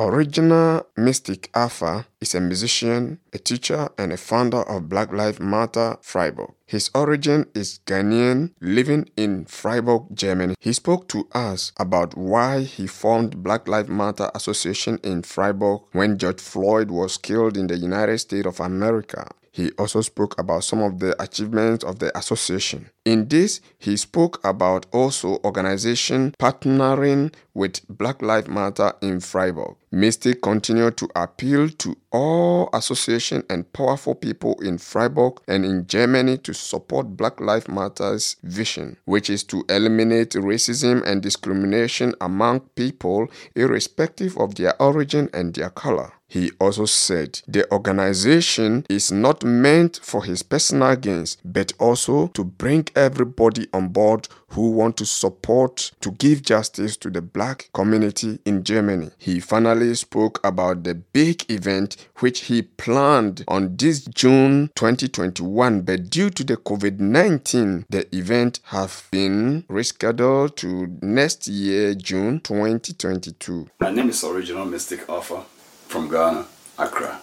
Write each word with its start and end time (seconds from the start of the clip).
Original 0.00 0.86
Mystic 0.96 1.50
Alpha 1.54 2.06
is 2.20 2.32
a 2.32 2.40
musician, 2.40 3.18
a 3.32 3.38
teacher, 3.38 3.88
and 3.98 4.12
a 4.12 4.16
founder 4.16 4.62
of 4.62 4.88
Black 4.88 5.12
Lives 5.12 5.40
Matter 5.40 5.96
Freiburg. 6.02 6.52
His 6.66 6.88
origin 6.94 7.46
is 7.52 7.80
Ghanaian, 7.84 8.52
living 8.60 9.10
in 9.16 9.46
Freiburg, 9.46 10.02
Germany. 10.14 10.54
He 10.60 10.72
spoke 10.72 11.08
to 11.08 11.26
us 11.32 11.72
about 11.78 12.16
why 12.16 12.60
he 12.60 12.86
formed 12.86 13.42
Black 13.42 13.66
Lives 13.66 13.88
Matter 13.88 14.30
Association 14.36 15.00
in 15.02 15.22
Freiburg 15.22 15.80
when 15.90 16.16
George 16.16 16.40
Floyd 16.40 16.92
was 16.92 17.16
killed 17.16 17.56
in 17.56 17.66
the 17.66 17.76
United 17.76 18.18
States 18.18 18.46
of 18.46 18.60
America. 18.60 19.26
He 19.52 19.70
also 19.72 20.00
spoke 20.00 20.38
about 20.38 20.64
some 20.64 20.80
of 20.82 20.98
the 20.98 21.20
achievements 21.22 21.84
of 21.84 21.98
the 21.98 22.16
association. 22.16 22.90
In 23.04 23.28
this, 23.28 23.60
he 23.78 23.96
spoke 23.96 24.38
about 24.44 24.86
also 24.92 25.38
organization 25.44 26.34
partnering 26.38 27.32
with 27.54 27.80
Black 27.88 28.20
Lives 28.22 28.48
Matter 28.48 28.92
in 29.00 29.20
Freiburg. 29.20 29.76
Mystic 29.90 30.42
continued 30.42 30.98
to 30.98 31.08
appeal 31.16 31.70
to 31.70 31.96
all 32.12 32.68
association 32.74 33.42
and 33.48 33.72
powerful 33.72 34.14
people 34.14 34.60
in 34.60 34.76
Freiburg 34.76 35.40
and 35.48 35.64
in 35.64 35.86
Germany 35.86 36.36
to 36.38 36.52
support 36.52 37.16
Black 37.16 37.40
Lives 37.40 37.68
Matter's 37.68 38.36
vision, 38.42 38.98
which 39.06 39.30
is 39.30 39.42
to 39.44 39.64
eliminate 39.70 40.32
racism 40.32 41.02
and 41.06 41.22
discrimination 41.22 42.14
among 42.20 42.60
people 42.76 43.28
irrespective 43.56 44.36
of 44.36 44.56
their 44.56 44.80
origin 44.80 45.30
and 45.32 45.54
their 45.54 45.70
color. 45.70 46.12
He 46.30 46.52
also 46.60 46.84
said 46.84 47.40
the 47.48 47.70
organization 47.72 48.84
is 48.90 49.10
not 49.10 49.44
meant 49.44 49.98
for 50.02 50.24
his 50.24 50.42
personal 50.42 50.94
gains, 50.94 51.38
but 51.42 51.72
also 51.78 52.26
to 52.28 52.44
bring 52.44 52.86
everybody 52.94 53.66
on 53.72 53.88
board 53.88 54.28
who 54.48 54.70
want 54.70 54.98
to 54.98 55.06
support 55.06 55.92
to 56.00 56.10
give 56.10 56.42
justice 56.42 56.98
to 56.98 57.10
the 57.10 57.22
black 57.22 57.70
community 57.72 58.38
in 58.44 58.62
Germany. 58.62 59.10
He 59.16 59.40
finally 59.40 59.94
spoke 59.94 60.38
about 60.44 60.84
the 60.84 60.94
big 60.94 61.50
event 61.50 61.96
which 62.18 62.40
he 62.40 62.60
planned 62.62 63.44
on 63.48 63.76
this 63.76 64.04
June 64.04 64.70
2021, 64.74 65.80
but 65.80 66.10
due 66.10 66.28
to 66.30 66.44
the 66.44 66.58
COVID-19, 66.58 67.86
the 67.88 68.14
event 68.14 68.60
have 68.64 69.08
been 69.10 69.64
rescheduled 69.70 70.56
to 70.56 70.98
next 71.00 71.48
year, 71.48 71.94
June 71.94 72.40
2022. 72.40 73.68
My 73.80 73.90
name 73.90 74.10
is 74.10 74.22
Original 74.24 74.66
Mystic 74.66 75.08
Alpha 75.08 75.42
from 75.88 76.08
Ghana, 76.08 76.46
Accra, 76.78 77.20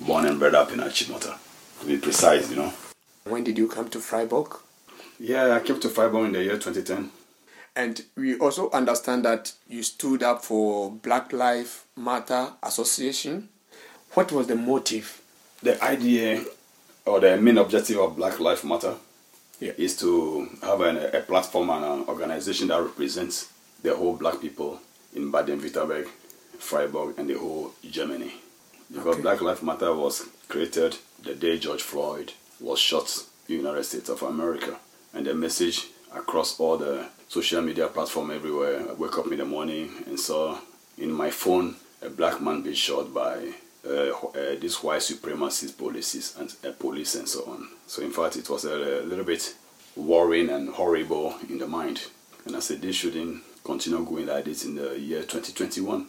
born 0.00 0.26
and 0.26 0.38
bred 0.38 0.54
up 0.54 0.72
in 0.72 0.80
Achimota, 0.80 1.38
to 1.80 1.86
be 1.86 1.98
precise, 1.98 2.50
you 2.50 2.56
know. 2.56 2.72
When 3.24 3.44
did 3.44 3.58
you 3.58 3.68
come 3.68 3.88
to 3.90 4.00
Freiburg? 4.00 4.56
Yeah, 5.18 5.52
I 5.54 5.60
came 5.60 5.78
to 5.80 5.88
Freiburg 5.88 6.26
in 6.26 6.32
the 6.32 6.42
year 6.42 6.54
2010. 6.58 7.10
And 7.74 8.02
we 8.16 8.38
also 8.38 8.70
understand 8.70 9.24
that 9.26 9.52
you 9.68 9.82
stood 9.82 10.22
up 10.22 10.42
for 10.44 10.90
Black 10.90 11.32
Lives 11.32 11.84
Matter 11.96 12.52
Association. 12.62 13.48
What 14.14 14.32
was 14.32 14.46
the 14.46 14.56
motive? 14.56 15.20
The 15.62 15.82
idea 15.84 16.42
or 17.04 17.20
the 17.20 17.36
main 17.36 17.58
objective 17.58 17.98
of 17.98 18.16
Black 18.16 18.40
Lives 18.40 18.64
Matter 18.64 18.94
Yeah. 19.60 19.72
is 19.76 19.96
to 19.98 20.48
have 20.62 20.80
an, 20.80 20.96
a 20.96 21.20
platform 21.20 21.68
and 21.70 21.84
an 21.84 22.08
organization 22.08 22.68
that 22.68 22.80
represents 22.82 23.48
the 23.82 23.94
whole 23.94 24.16
black 24.16 24.40
people 24.40 24.80
in 25.14 25.30
Baden-Württemberg, 25.30 26.08
Freiburg, 26.58 27.18
and 27.18 27.28
the 27.28 27.38
whole 27.38 27.72
Germany. 27.90 28.32
Because 28.90 29.14
Okay. 29.14 29.22
Black 29.22 29.40
Lives 29.40 29.62
Matter 29.62 29.94
was 29.94 30.26
created 30.48 30.96
the 31.22 31.34
day 31.34 31.58
George 31.58 31.82
Floyd 31.82 32.32
was 32.60 32.78
shot 32.78 33.24
in 33.48 33.56
the 33.56 33.62
United 33.62 33.84
States 33.84 34.08
of 34.08 34.22
America. 34.22 34.76
And 35.12 35.26
the 35.26 35.34
message 35.34 35.88
across 36.14 36.58
all 36.60 36.76
the 36.76 37.06
social 37.28 37.62
media 37.62 37.88
platform 37.88 38.30
everywhere. 38.30 38.88
I 38.88 38.92
woke 38.92 39.18
up 39.18 39.26
in 39.30 39.38
the 39.38 39.44
morning 39.44 39.90
and 40.06 40.18
saw 40.18 40.58
in 40.98 41.10
my 41.12 41.30
phone 41.30 41.76
a 42.02 42.08
black 42.08 42.40
man 42.40 42.62
being 42.62 42.74
shot 42.74 43.12
by 43.12 43.52
uh, 43.86 44.10
uh, 44.10 44.56
these 44.60 44.82
white 44.82 45.00
supremacist 45.00 45.78
policies 45.78 46.36
and 46.38 46.54
uh, 46.64 46.72
police 46.78 47.14
and 47.14 47.28
so 47.28 47.44
on. 47.46 47.68
So 47.86 48.02
in 48.02 48.10
fact, 48.10 48.36
it 48.36 48.48
was 48.48 48.64
a, 48.64 49.02
little 49.02 49.24
bit 49.24 49.54
worrying 49.94 50.50
and 50.50 50.70
horrible 50.70 51.36
in 51.48 51.58
the 51.58 51.66
mind. 51.66 52.02
And 52.44 52.56
I 52.56 52.60
said 52.60 52.82
this 52.82 52.96
shouldn't 52.96 53.42
continue 53.64 54.04
going 54.04 54.26
like 54.26 54.44
this 54.44 54.64
in 54.64 54.76
the 54.76 54.98
year 54.98 55.22
2021, 55.22 56.06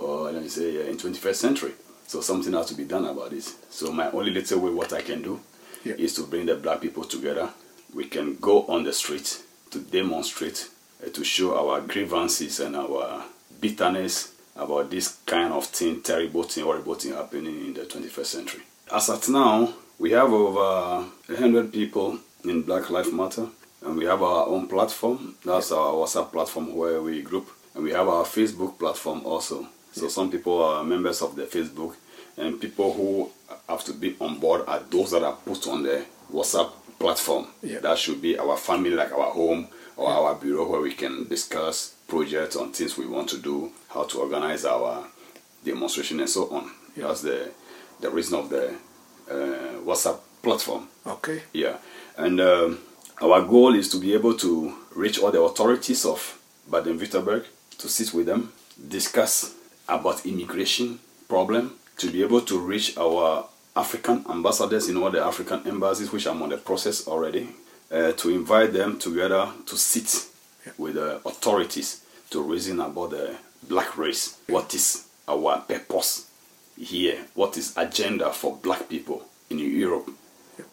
or 0.00 0.30
let 0.32 0.42
me 0.42 0.48
say 0.48 0.78
uh, 0.78 0.90
in 0.90 0.96
21st 0.96 1.34
century. 1.34 1.72
So 2.06 2.20
something 2.20 2.52
has 2.52 2.66
to 2.66 2.74
be 2.74 2.84
done 2.84 3.04
about 3.04 3.30
this. 3.30 3.56
So 3.70 3.90
my 3.92 4.10
only 4.12 4.30
little 4.30 4.60
way, 4.60 4.70
what 4.70 4.92
I 4.92 5.02
can 5.02 5.22
do, 5.22 5.40
Yeah. 5.84 5.94
is 5.98 6.14
to 6.14 6.22
bring 6.22 6.46
the 6.46 6.54
black 6.54 6.80
people 6.80 7.04
together. 7.04 7.50
We 7.94 8.04
can 8.04 8.36
go 8.40 8.64
on 8.66 8.84
the 8.84 8.92
street 8.92 9.42
to 9.70 9.78
demonstrate, 9.80 10.68
uh, 11.04 11.10
to 11.10 11.24
show 11.24 11.56
our 11.56 11.80
grievances 11.80 12.60
and 12.60 12.76
our 12.76 13.24
bitterness 13.60 14.32
about 14.54 14.90
this 14.90 15.16
kind 15.26 15.52
of 15.52 15.66
thing, 15.66 16.00
terrible 16.02 16.42
thing, 16.44 16.64
horrible 16.64 16.94
thing 16.94 17.12
happening 17.12 17.66
in 17.66 17.74
the 17.74 17.84
21st 17.84 18.26
century. 18.26 18.62
As 18.92 19.10
at 19.10 19.28
now, 19.28 19.74
we 19.98 20.12
have 20.12 20.32
over 20.32 21.04
100 21.28 21.72
people 21.72 22.18
in 22.44 22.62
Black 22.62 22.88
Lives 22.90 23.12
Matter, 23.12 23.48
and 23.82 23.96
we 23.96 24.04
have 24.04 24.22
our 24.22 24.46
own 24.46 24.68
platform. 24.68 25.34
That's 25.44 25.72
our 25.72 25.92
WhatsApp 25.92 26.30
platform 26.32 26.74
where 26.76 27.02
we 27.02 27.22
group, 27.22 27.48
and 27.74 27.82
we 27.84 27.92
have 27.92 28.08
our 28.08 28.24
Facebook 28.24 28.78
platform 28.78 29.22
also. 29.26 29.66
So 29.96 30.08
some 30.08 30.30
people 30.30 30.62
are 30.62 30.84
members 30.84 31.22
of 31.22 31.36
the 31.36 31.44
Facebook, 31.44 31.94
and 32.36 32.60
people 32.60 32.92
who 32.92 33.30
have 33.66 33.82
to 33.84 33.94
be 33.94 34.14
on 34.20 34.38
board 34.38 34.62
are 34.66 34.80
those 34.90 35.12
that 35.12 35.22
are 35.22 35.32
put 35.36 35.66
on 35.68 35.84
the 35.84 36.04
WhatsApp 36.30 36.70
platform. 36.98 37.46
Yeah. 37.62 37.78
That 37.80 37.96
should 37.96 38.20
be 38.20 38.38
our 38.38 38.58
family, 38.58 38.90
like 38.90 39.10
our 39.12 39.30
home 39.30 39.68
or 39.96 40.10
our 40.10 40.34
bureau, 40.34 40.68
where 40.68 40.82
we 40.82 40.92
can 40.92 41.26
discuss 41.28 41.94
projects 42.08 42.56
on 42.56 42.72
things 42.72 42.98
we 42.98 43.06
want 43.06 43.30
to 43.30 43.38
do, 43.38 43.72
how 43.88 44.04
to 44.04 44.18
organize 44.20 44.66
our 44.66 45.06
demonstration, 45.64 46.20
and 46.20 46.28
so 46.28 46.50
on. 46.50 46.70
Yeah. 46.94 47.06
That's 47.08 47.22
the 47.22 47.50
the 48.00 48.10
reason 48.10 48.38
of 48.38 48.50
the 48.50 48.74
uh, 49.30 49.80
WhatsApp 49.82 50.18
platform. 50.42 50.88
Okay. 51.06 51.40
Yeah, 51.54 51.78
and 52.18 52.38
um, 52.38 52.80
our 53.22 53.40
goal 53.40 53.74
is 53.74 53.88
to 53.90 53.96
be 53.98 54.12
able 54.12 54.34
to 54.34 54.74
reach 54.94 55.18
all 55.18 55.30
the 55.32 55.40
authorities 55.40 56.04
of 56.04 56.38
Baden-Württemberg 56.70 57.46
to 57.78 57.88
sit 57.88 58.12
with 58.12 58.26
them, 58.26 58.52
discuss 58.88 59.55
about 59.88 60.26
immigration 60.26 60.98
problem, 61.28 61.72
to 61.98 62.10
be 62.10 62.22
able 62.22 62.40
to 62.42 62.58
reach 62.58 62.96
our 62.96 63.46
African 63.74 64.24
ambassadors 64.30 64.88
in 64.88 64.96
all 64.96 65.10
the 65.10 65.22
African 65.22 65.66
embassies, 65.66 66.12
which 66.12 66.26
I'm 66.26 66.42
on 66.42 66.48
the 66.48 66.56
process 66.56 67.06
already, 67.06 67.48
uh, 67.90 68.12
to 68.12 68.30
invite 68.30 68.72
them 68.72 68.98
together 68.98 69.50
to 69.66 69.76
sit 69.76 70.26
with 70.78 70.94
the 70.94 71.16
authorities 71.26 72.02
to 72.30 72.42
reason 72.42 72.80
about 72.80 73.10
the 73.10 73.36
black 73.68 73.96
race. 73.96 74.38
What 74.48 74.74
is 74.74 75.06
our 75.28 75.60
purpose 75.60 76.30
here? 76.76 77.18
What 77.34 77.56
is 77.56 77.76
agenda 77.76 78.32
for 78.32 78.56
black 78.56 78.88
people 78.88 79.22
in 79.50 79.58
Europe? 79.58 80.10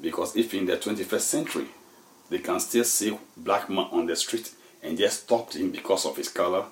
Because 0.01 0.35
if 0.35 0.53
in 0.53 0.66
the 0.66 0.78
21st 0.78 1.19
century 1.19 1.68
they 2.30 2.40
can 2.40 2.59
still 2.59 2.84
see 2.84 3.18
black 3.38 3.69
man 3.69 3.88
on 3.91 4.06
the 4.06 4.16
street 4.16 4.51
and 4.81 4.97
just 4.97 5.24
stop 5.24 5.53
him 5.53 5.72
because 5.72 6.06
of 6.06 6.18
his 6.18 6.30
color, 6.30 6.66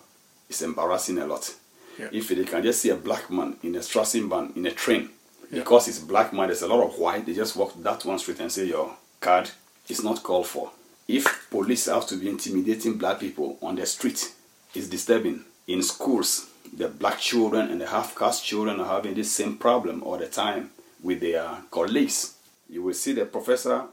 it's 0.49 0.61
embarrassing 0.61 1.17
a 1.17 1.25
lot. 1.25 1.53
Yeah. 1.99 2.09
If 2.11 2.29
they 2.29 2.43
can 2.43 2.63
just 2.63 2.81
see 2.81 2.89
a 2.89 2.95
black 2.95 3.29
man 3.29 3.57
in 3.63 3.75
a 3.75 3.79
Strassenbahn 3.79 4.55
in 4.55 4.65
a 4.65 4.71
train, 4.71 5.09
because 5.51 5.87
it's 5.87 5.99
black 5.99 6.33
man, 6.33 6.47
there's 6.47 6.61
a 6.61 6.67
lot 6.67 6.83
of 6.83 6.97
white, 6.97 7.25
they 7.25 7.33
just 7.33 7.55
walk 7.55 7.73
that 7.83 8.05
one 8.05 8.19
street 8.19 8.39
and 8.39 8.51
say 8.51 8.65
your 8.65 8.95
card 9.19 9.51
is 9.89 10.03
not 10.03 10.23
called 10.23 10.47
for. 10.47 10.71
If 11.07 11.49
police 11.49 11.87
have 11.87 12.07
to 12.07 12.15
be 12.15 12.29
intimidating 12.29 12.97
black 12.97 13.19
people 13.19 13.57
on 13.61 13.75
the 13.75 13.85
street, 13.85 14.33
it's 14.73 14.87
disturbing. 14.87 15.43
In 15.67 15.83
schools, 15.83 16.49
the 16.75 16.87
black 16.87 17.19
children 17.19 17.69
and 17.69 17.81
the 17.81 17.87
half-caste 17.87 18.45
children 18.45 18.79
are 18.79 18.87
having 18.87 19.13
this 19.13 19.31
same 19.31 19.57
problem 19.57 20.03
all 20.03 20.17
the 20.17 20.27
time 20.27 20.71
with 21.03 21.19
their 21.19 21.49
colleagues. 21.69 22.35
You 22.69 22.83
will 22.83 22.93
see 22.93 23.11
the 23.11 23.25
professor 23.25 23.85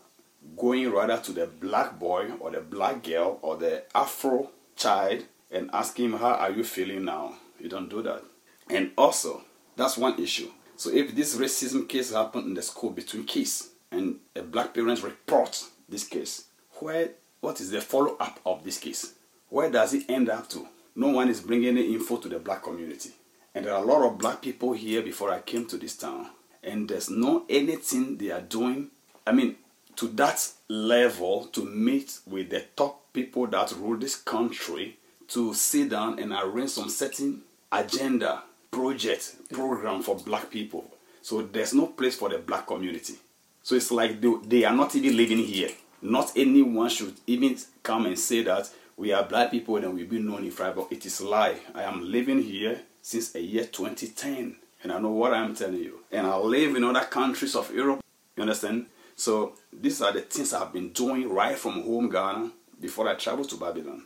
going 0.56 0.90
rather 0.90 1.18
to 1.18 1.32
the 1.32 1.46
black 1.46 1.98
boy 1.98 2.30
or 2.38 2.52
the 2.52 2.60
black 2.60 3.02
girl 3.02 3.38
or 3.42 3.56
the 3.56 3.82
afro 3.94 4.50
child 4.76 5.24
and 5.50 5.70
asking 5.72 6.06
him 6.06 6.12
how 6.18 6.34
are 6.34 6.52
you 6.52 6.62
feeling 6.62 7.04
now 7.04 7.34
you 7.60 7.68
don't 7.68 7.88
do 7.88 8.02
that. 8.02 8.22
And 8.70 8.92
also 8.96 9.42
that's 9.76 9.96
one 9.96 10.20
issue. 10.20 10.50
So 10.76 10.90
if 10.90 11.14
this 11.14 11.36
racism 11.36 11.88
case 11.88 12.12
happened 12.12 12.46
in 12.46 12.54
the 12.54 12.62
school 12.62 12.90
between 12.90 13.24
kids 13.24 13.70
and 13.90 14.16
a 14.36 14.42
black 14.42 14.74
parent 14.74 15.02
report 15.02 15.64
this 15.88 16.04
case 16.04 16.44
where 16.80 17.10
what 17.40 17.60
is 17.60 17.70
the 17.70 17.80
follow-up 17.80 18.40
of 18.44 18.64
this 18.64 18.78
case? 18.78 19.14
Where 19.48 19.70
does 19.70 19.94
it 19.94 20.10
end 20.10 20.28
up 20.28 20.48
to? 20.50 20.66
No 20.94 21.08
one 21.08 21.28
is 21.28 21.40
bringing 21.40 21.68
any 21.68 21.94
info 21.94 22.16
to 22.18 22.28
the 22.28 22.38
black 22.38 22.62
community. 22.62 23.10
And 23.54 23.64
there 23.64 23.74
are 23.74 23.82
a 23.82 23.86
lot 23.86 24.06
of 24.06 24.18
black 24.18 24.42
people 24.42 24.72
here 24.72 25.02
before 25.02 25.30
i 25.32 25.40
came 25.40 25.66
to 25.66 25.76
this 25.76 25.96
town. 25.96 26.30
And 26.62 26.88
there's 26.88 27.08
no 27.08 27.44
anything 27.48 28.16
they 28.16 28.30
are 28.30 28.40
doing 28.40 28.90
i 29.28 29.32
mean 29.32 29.56
to 29.96 30.08
that 30.08 30.48
level 30.68 31.46
to 31.46 31.64
meet 31.64 32.20
with 32.26 32.48
the 32.50 32.64
top 32.76 33.12
people 33.12 33.46
that 33.48 33.72
rule 33.72 33.98
this 33.98 34.16
country 34.16 34.96
to 35.28 35.52
sit 35.52 35.90
down 35.90 36.18
and 36.18 36.32
arrange 36.32 36.70
some 36.70 36.88
certain 36.88 37.42
agenda, 37.70 38.42
project, 38.70 39.36
program 39.52 40.02
for 40.02 40.16
black 40.16 40.50
people. 40.50 40.84
So 41.22 41.42
there's 41.42 41.74
no 41.74 41.86
place 41.86 42.16
for 42.16 42.28
the 42.28 42.38
black 42.38 42.66
community. 42.66 43.14
So 43.62 43.74
it's 43.74 43.90
like 43.90 44.20
they, 44.20 44.32
they 44.46 44.64
are 44.64 44.74
not 44.74 44.94
even 44.96 45.16
living 45.16 45.38
here. 45.38 45.70
Not 46.00 46.32
anyone 46.36 46.88
should 46.88 47.14
even 47.26 47.58
come 47.82 48.06
and 48.06 48.18
say 48.18 48.42
that 48.44 48.70
we 48.96 49.12
are 49.12 49.22
black 49.22 49.50
people 49.50 49.76
and 49.76 49.94
we've 49.94 50.08
been 50.08 50.26
known 50.26 50.44
in 50.44 50.50
Freiburg. 50.50 50.86
It 50.90 51.04
is 51.06 51.20
lie. 51.20 51.56
I 51.74 51.82
am 51.82 52.10
living 52.10 52.42
here 52.42 52.80
since 53.02 53.34
a 53.34 53.40
year 53.40 53.64
2010. 53.64 54.56
And 54.82 54.92
I 54.92 54.98
know 54.98 55.10
what 55.10 55.34
I'm 55.34 55.54
telling 55.54 55.82
you. 55.82 56.00
And 56.10 56.26
I 56.26 56.36
live 56.36 56.76
in 56.76 56.84
other 56.84 57.04
countries 57.04 57.54
of 57.56 57.74
Europe. 57.74 58.02
You 58.36 58.42
understand? 58.42 58.86
So 59.16 59.54
these 59.72 60.00
are 60.00 60.12
the 60.12 60.20
things 60.20 60.52
I've 60.52 60.72
been 60.72 60.90
doing 60.90 61.28
right 61.28 61.58
from 61.58 61.82
home, 61.82 62.08
Ghana, 62.08 62.52
before 62.80 63.08
I 63.08 63.14
traveled 63.14 63.50
to 63.50 63.56
Babylon. 63.56 64.04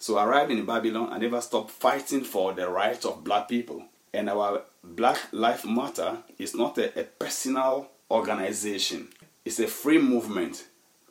So 0.00 0.18
arriving 0.18 0.58
in 0.58 0.64
Babylon, 0.66 1.12
I 1.12 1.18
never 1.18 1.40
stopped 1.42 1.70
fighting 1.70 2.24
for 2.24 2.54
the 2.54 2.68
rights 2.68 3.04
of 3.04 3.22
black 3.22 3.48
people. 3.48 3.84
And 4.14 4.28
our 4.30 4.62
Black 4.82 5.18
Life 5.30 5.64
Matter 5.66 6.18
is 6.38 6.54
not 6.56 6.78
a, 6.78 6.98
a 6.98 7.04
personal 7.04 7.90
organization. 8.10 9.08
It's 9.44 9.58
a 9.60 9.66
free 9.68 9.98
movement 9.98 10.66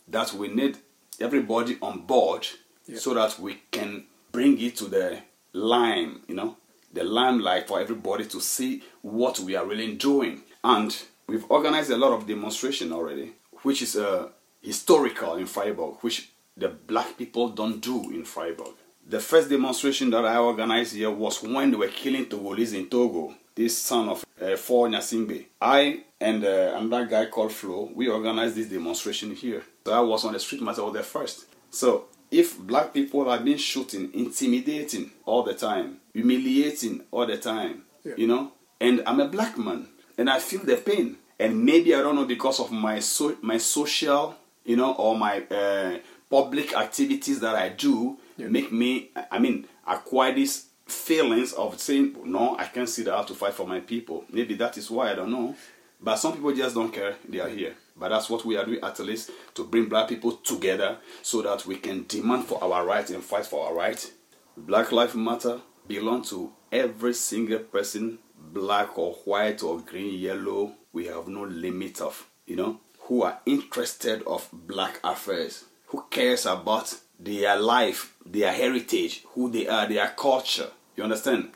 that 0.08 0.34
we 0.34 0.48
need 0.48 0.80
everybody 1.22 1.78
on 1.82 2.00
board 2.02 2.48
Yeah. 2.88 2.98
so 2.98 3.14
that 3.14 3.40
we 3.40 3.62
can 3.72 4.06
bring 4.32 4.60
it 4.60 4.76
to 4.78 4.86
the 4.86 5.20
lime, 5.54 6.22
you 6.28 6.34
know, 6.36 6.58
the 6.92 7.04
limelight 7.04 7.68
for 7.68 7.80
everybody 7.80 8.26
to 8.26 8.42
see 8.42 8.82
what 9.04 9.40
we 9.40 9.56
are 9.56 9.66
really 9.68 9.94
doing. 9.96 10.42
And 10.64 10.96
we've 11.28 11.46
organized 11.50 11.92
a 11.92 11.98
lot 11.98 12.12
of 12.14 12.26
demonstration 12.26 12.92
already, 12.92 13.34
which 13.62 13.82
is 13.84 13.96
uh, 13.96 14.30
historical 14.62 15.36
in 15.36 15.46
Freiburg, 15.46 15.98
which 16.02 16.30
the 16.60 16.70
black 16.70 17.18
people 17.18 17.50
don't 17.50 17.80
do 17.82 18.10
in 18.12 18.26
Freiburg. 18.26 18.74
The 19.08 19.20
first 19.20 19.50
demonstration 19.50 20.10
that 20.12 20.26
I 20.26 20.38
organized 20.38 20.96
here 20.96 21.10
was 21.12 21.42
when 21.42 21.72
they 21.72 21.78
were 21.78 21.88
killing 21.88 22.26
Togolese 22.28 22.76
in 22.76 22.88
Togo, 22.90 23.34
this 23.56 23.78
son 23.78 24.10
of 24.10 24.24
uh, 24.42 24.56
Faure 24.56 24.88
Gnassingbé. 24.90 25.46
I 25.62 26.04
and 26.22 26.44
uh, 26.46 26.74
another 26.78 27.06
guy 27.06 27.26
called 27.26 27.52
Flo, 27.54 27.90
we 27.96 28.08
organized 28.08 28.56
this 28.56 28.68
demonstration 28.68 29.34
here. 29.34 29.64
So 29.86 29.94
I 29.94 30.00
was 30.02 30.26
on 30.26 30.34
the 30.34 30.40
street 30.40 30.62
myself 30.62 30.94
there 30.94 31.04
first. 31.04 31.46
So 31.72 32.06
if 32.30 32.60
black 32.60 32.94
people 32.94 33.28
are 33.30 33.40
being 33.40 33.58
shooting, 33.58 34.12
intimidating 34.14 35.12
all 35.26 35.44
the 35.44 35.54
time, 35.56 35.98
humiliating 36.14 37.02
all 37.12 37.26
the 37.26 37.38
time, 37.38 37.84
Yeah. 38.04 38.14
you 38.18 38.28
know, 38.28 38.52
and 38.80 39.02
I'm 39.08 39.20
a 39.20 39.28
black 39.28 39.58
man 39.58 39.88
and 40.18 40.30
I 40.30 40.40
feel 40.40 40.62
the 40.64 40.78
pain. 40.78 41.18
And 41.40 41.64
maybe 41.66 41.96
I 41.96 42.02
don't 42.02 42.16
know 42.16 42.26
because 42.26 42.60
of 42.60 42.72
my 42.72 43.00
so 43.00 43.36
my 43.42 43.58
social, 43.58 44.36
you 44.66 44.76
know, 44.76 44.94
or 44.94 45.18
my 45.18 45.42
uh, 45.50 45.98
public 46.30 46.74
activities 46.74 47.40
that 47.40 47.56
I 47.56 47.70
do 47.70 48.18
make 48.38 48.72
me, 48.72 49.12
I 49.32 49.40
mean, 49.40 49.68
acquire 49.88 50.34
these 50.34 50.68
feelings 50.86 51.54
of 51.54 51.80
saying, 51.80 52.16
no, 52.26 52.58
I 52.58 52.66
can't 52.66 52.90
sit 52.90 53.08
out 53.08 53.28
to 53.28 53.36
fight 53.36 53.54
for 53.54 53.68
my 53.68 53.80
people. 53.80 54.26
Maybe 54.32 54.56
that 54.56 54.78
is 54.78 54.90
why 54.90 55.12
I 55.12 55.16
don't 55.16 55.32
know. 55.32 55.56
But 56.02 56.16
some 56.18 56.34
people 56.34 56.54
just 56.54 56.76
don't 56.76 56.94
care. 56.94 57.16
They 57.28 57.40
are 57.40 57.50
here. 57.50 57.76
But 57.98 58.10
that's 58.10 58.30
what 58.30 58.46
we 58.46 58.56
are 58.56 58.66
doing 58.66 58.80
at 58.82 58.98
least 59.00 59.32
to 59.56 59.66
bring 59.66 59.90
black 59.90 60.08
people 60.08 60.32
together 60.38 60.98
so 61.22 61.42
that 61.42 61.66
we 61.66 61.76
can 61.76 62.06
demand 62.08 62.46
for 62.46 62.64
our 62.64 62.86
rights 62.86 63.12
and 63.12 63.22
fight 63.24 63.46
for 63.46 63.68
our 63.68 63.74
rights. 63.74 64.12
Black 64.56 64.92
Lives 64.92 65.16
Matter 65.16 65.60
belong 65.88 66.24
to 66.24 66.54
every 66.72 67.14
single 67.14 67.60
person, 67.60 68.20
black 68.38 68.98
or 68.98 69.14
white 69.26 69.62
or 69.64 69.82
green, 69.82 70.18
yellow. 70.18 70.74
We 70.94 71.08
have 71.08 71.28
no 71.28 71.44
limit 71.44 72.00
of, 72.00 72.28
you 72.46 72.56
know, 72.56 72.80
who 73.02 73.24
are 73.24 73.40
interested 73.46 74.24
of 74.24 74.48
black 74.54 75.00
affairs, 75.04 75.66
who 75.90 76.06
cares 76.10 76.46
about 76.46 76.96
their 77.20 77.58
life, 77.58 78.16
their 78.26 78.52
heritage, 78.52 79.24
who 79.34 79.50
they 79.50 79.68
are, 79.68 79.88
their 79.88 80.08
culture. 80.10 80.70
You 80.96 81.04
understand? 81.04 81.52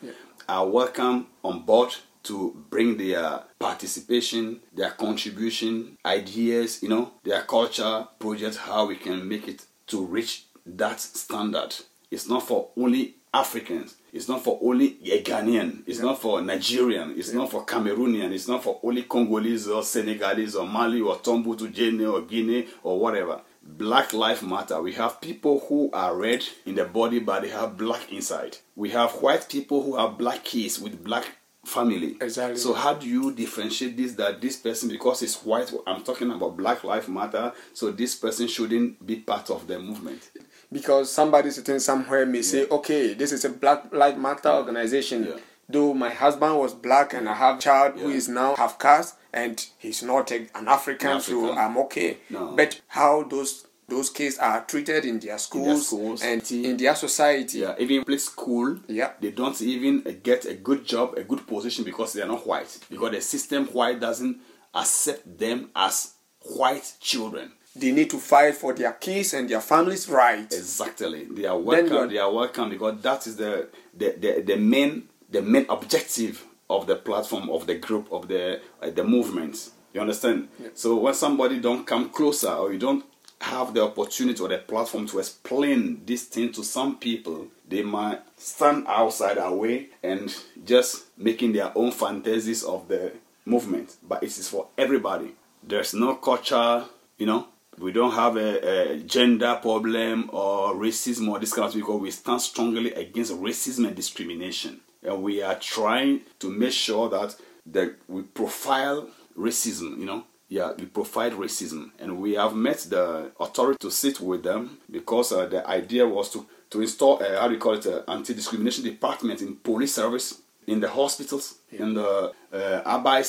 Are 0.48 0.68
welcome 0.68 1.28
on 1.44 1.62
board 1.62 1.96
to 2.24 2.66
bring 2.70 2.98
their 2.98 3.44
participation, 3.60 4.60
their 4.74 4.92
contribution, 4.92 5.98
ideas, 6.06 6.82
you 6.82 6.90
know, 6.90 7.12
their 7.24 7.42
culture, 7.44 8.08
projects, 8.20 8.58
how 8.58 8.86
we 8.88 8.96
can 8.96 9.28
make 9.28 9.48
it 9.48 9.66
to 9.88 10.06
reach 10.06 10.46
that 10.66 11.00
standard. 11.00 11.76
It's 12.10 12.28
not 12.30 12.44
for 12.48 12.70
only 12.78 13.16
Africans. 13.34 13.96
It's 14.14 14.30
not 14.30 14.44
for 14.44 14.60
only 14.62 14.98
a 15.12 15.24
Ghanaian. 15.24 15.84
It's 15.88 16.00
not 16.00 16.22
for 16.22 16.42
Nigerian. 16.42 17.16
It's 17.18 17.34
not 17.34 17.50
for 17.50 17.66
Cameroonian. 17.66 18.32
It's 18.32 18.48
not 18.48 18.64
for 18.64 18.80
only 18.84 19.04
Congolese 19.04 19.68
or 19.68 19.82
Senegalese 19.84 20.56
or 20.56 20.68
Mali 20.68 21.02
or 21.02 21.18
Tombouctou, 21.18 21.74
Guinea 21.74 22.06
or 22.06 22.22
Guinea 22.22 22.68
or 22.84 23.00
whatever. 23.00 23.42
Black 23.64 24.14
Life 24.14 24.44
Matter. 24.44 24.82
We 24.82 24.94
have 24.94 25.22
people 25.22 25.66
who 25.68 25.90
are 25.94 26.16
red 26.16 26.44
in 26.66 26.76
the 26.76 26.86
body, 26.86 27.20
but 27.20 27.42
they 27.44 27.50
have 27.50 27.78
black 27.78 28.12
inside. 28.12 28.58
We 28.76 28.90
have 28.90 29.12
white 29.22 29.48
people 29.50 29.84
who 29.84 29.98
have 29.98 30.18
black 30.18 30.44
kids 30.44 30.80
with 30.80 31.04
black 31.04 31.26
family. 31.66 32.18
Exactly. 32.20 32.58
So 32.58 32.74
how 32.74 32.94
do 32.94 33.08
you 33.08 33.34
differentiate 33.34 33.96
this 33.96 34.14
that 34.16 34.42
this 34.42 34.58
person 34.58 34.90
because 34.90 35.22
it's 35.22 35.44
white? 35.44 35.72
I'm 35.88 36.04
talking 36.04 36.30
about 36.32 36.58
Black 36.58 36.84
Life 36.84 37.08
Matter. 37.08 37.54
So 37.74 37.92
this 37.92 38.16
person 38.16 38.48
shouldn't 38.48 39.06
be 39.06 39.18
part 39.18 39.50
of 39.50 39.66
the 39.68 39.80
movement. 39.80 40.30
because 40.72 41.12
somebody 41.12 41.52
sitting 41.52 41.80
somewhere 41.80 42.26
may 42.26 42.42
say, 42.42 42.68
okay, 42.70 43.14
this 43.14 43.32
is 43.32 43.46
a 43.46 43.50
Black 43.50 43.94
Lives 43.94 44.18
Matter 44.18 44.50
organization. 44.50 45.26
Yeah. 45.26 45.38
Though 45.70 45.94
my 45.94 46.10
husband 46.10 46.58
was 46.58 46.74
black 46.74 47.14
and 47.14 47.28
I 47.30 47.34
have 47.34 47.58
a 47.58 47.62
child 47.62 48.00
who 48.00 48.10
is 48.10 48.28
now 48.28 48.56
half 48.56 48.78
caste 48.78 49.16
and 49.34 49.66
he's 49.78 50.04
not 50.04 50.32
a, 50.32 50.48
an 50.56 50.68
African, 50.68 51.20
so 51.22 51.54
I'm 51.54 51.78
okay. 51.78 52.18
No. 52.30 52.56
But 52.56 52.82
how 52.88 53.24
those 53.24 53.66
those 53.88 54.10
kids 54.10 54.38
are 54.38 54.64
treated 54.66 55.06
in 55.06 55.20
their 55.20 55.38
schools, 55.38 55.88
schools. 55.88 56.22
and 56.24 56.50
in 56.52 56.78
their 56.78 56.96
society. 56.96 57.60
Yeah, 57.60 57.76
even 57.80 58.04
play 58.04 58.18
school. 58.18 58.80
Yeah. 58.88 59.12
They 59.20 59.32
don't 59.32 59.60
even 59.62 60.22
get 60.24 60.46
a 60.46 60.54
good 60.54 60.86
job, 60.86 61.16
a 61.18 61.24
good 61.24 61.46
position 61.46 61.84
because 61.84 62.14
they 62.14 62.22
are 62.22 62.28
not 62.28 62.48
white. 62.48 62.80
Because 62.90 63.12
the 63.12 63.22
system 63.22 63.68
white 63.68 64.00
doesn't 64.00 64.38
accept 64.74 65.38
them 65.38 65.70
as 65.76 66.14
white 66.40 66.94
children. 67.00 67.52
They 67.76 67.92
need 67.92 68.10
to 68.12 68.20
fight 68.20 68.56
for 68.56 68.74
their 68.74 68.94
kids 68.94 69.34
and 69.34 69.50
their 69.50 69.62
families' 69.62 70.08
rights. 70.08 70.56
Exactly. 70.56 71.26
They 71.26 71.46
are 71.46 71.58
welcome. 71.58 72.10
They 72.10 72.20
are 72.20 72.32
welcome 72.32 72.70
because 72.70 73.02
that 73.02 73.26
is 73.26 73.36
the 73.36 73.70
the, 73.96 74.16
the, 74.18 74.44
the 74.46 74.56
main 74.58 75.10
the 75.34 75.42
main 75.42 75.66
objective 75.70 76.46
of 76.70 76.88
the 76.88 76.96
platform 76.96 77.50
of 77.50 77.68
the 77.68 77.76
group 77.76 78.08
of 78.12 78.28
the 78.28 78.62
uh, 78.82 78.90
the 78.90 79.04
movement. 79.04 79.72
You 79.94 80.02
understand? 80.02 80.48
So 80.74 80.96
when 80.98 81.14
somebody 81.14 81.60
don't 81.60 81.86
come 81.86 82.10
closer 82.10 82.52
or 82.52 82.74
you 82.74 82.80
don't 82.80 83.06
have 83.42 83.74
the 83.74 83.84
opportunity 83.84 84.42
or 84.42 84.48
the 84.48 84.58
platform 84.58 85.06
to 85.08 85.20
explain 85.20 86.02
this 86.06 86.24
thing 86.24 86.52
to 86.54 86.64
some 86.64 86.98
people, 86.98 87.48
they 87.68 87.84
might 87.84 88.22
stand 88.38 88.86
outside 88.88 89.38
our 89.38 89.54
way 89.54 89.90
and 90.02 90.34
just 90.66 91.06
making 91.18 91.54
their 91.54 91.72
own 91.76 91.92
fantasies 91.92 92.64
of 92.64 92.88
the 92.88 93.12
movement. 93.46 93.98
But 94.02 94.24
it 94.24 94.28
is 94.28 94.48
for 94.48 94.68
everybody. 94.78 95.36
There's 95.62 95.94
no 95.94 96.16
culture, 96.16 96.86
you 97.18 97.26
know, 97.26 97.48
we 97.78 97.92
don't 97.92 98.12
have 98.12 98.38
a, 98.38 98.94
a 98.94 99.00
gender 99.00 99.58
problem 99.62 100.30
or 100.32 100.76
racism 100.76 101.30
or 101.30 101.40
this 101.40 101.54
kind 101.54 101.66
of 101.66 101.74
thing 101.74 101.82
because 101.82 102.02
we 102.02 102.12
stand 102.12 102.42
strongly 102.42 102.94
against 102.94 103.34
racism 103.34 103.88
and 103.88 103.96
discrimination. 103.96 104.80
And 105.04 105.24
we 105.24 105.42
are 105.42 105.60
trying 105.60 106.22
to 106.40 106.50
make 106.50 106.74
sure 106.74 107.10
that 107.10 107.36
that 107.66 107.96
we 108.08 108.24
profile 108.24 109.10
racism, 109.38 109.98
you 110.00 110.06
know. 110.06 110.24
Yeah, 110.50 110.74
we 110.78 110.86
profile 110.86 111.32
racism. 111.32 111.92
And 112.00 112.20
we 112.20 112.34
have 112.34 112.56
met 112.56 112.80
the 112.90 113.32
authority 113.40 113.78
to 113.80 113.90
sit 113.90 114.20
with 114.20 114.44
them 114.44 114.78
because 114.92 115.32
uh, 115.32 115.48
the 115.48 115.68
idea 115.68 116.08
was 116.08 116.30
to, 116.34 116.46
to 116.70 116.82
install, 116.82 117.20
a, 117.22 117.40
how 117.40 117.48
do 117.48 117.56
you 117.56 117.60
call 117.60 117.74
it, 117.74 117.86
an 117.86 118.04
anti-discrimination 118.08 118.84
department 118.84 119.42
in 119.42 119.56
police 119.56 119.96
service, 119.96 120.42
in 120.68 120.80
the 120.80 120.90
hospitals, 120.90 121.56
in 121.72 121.96
the 121.96 122.32
uh, 122.54 122.82
Abai 122.86 123.24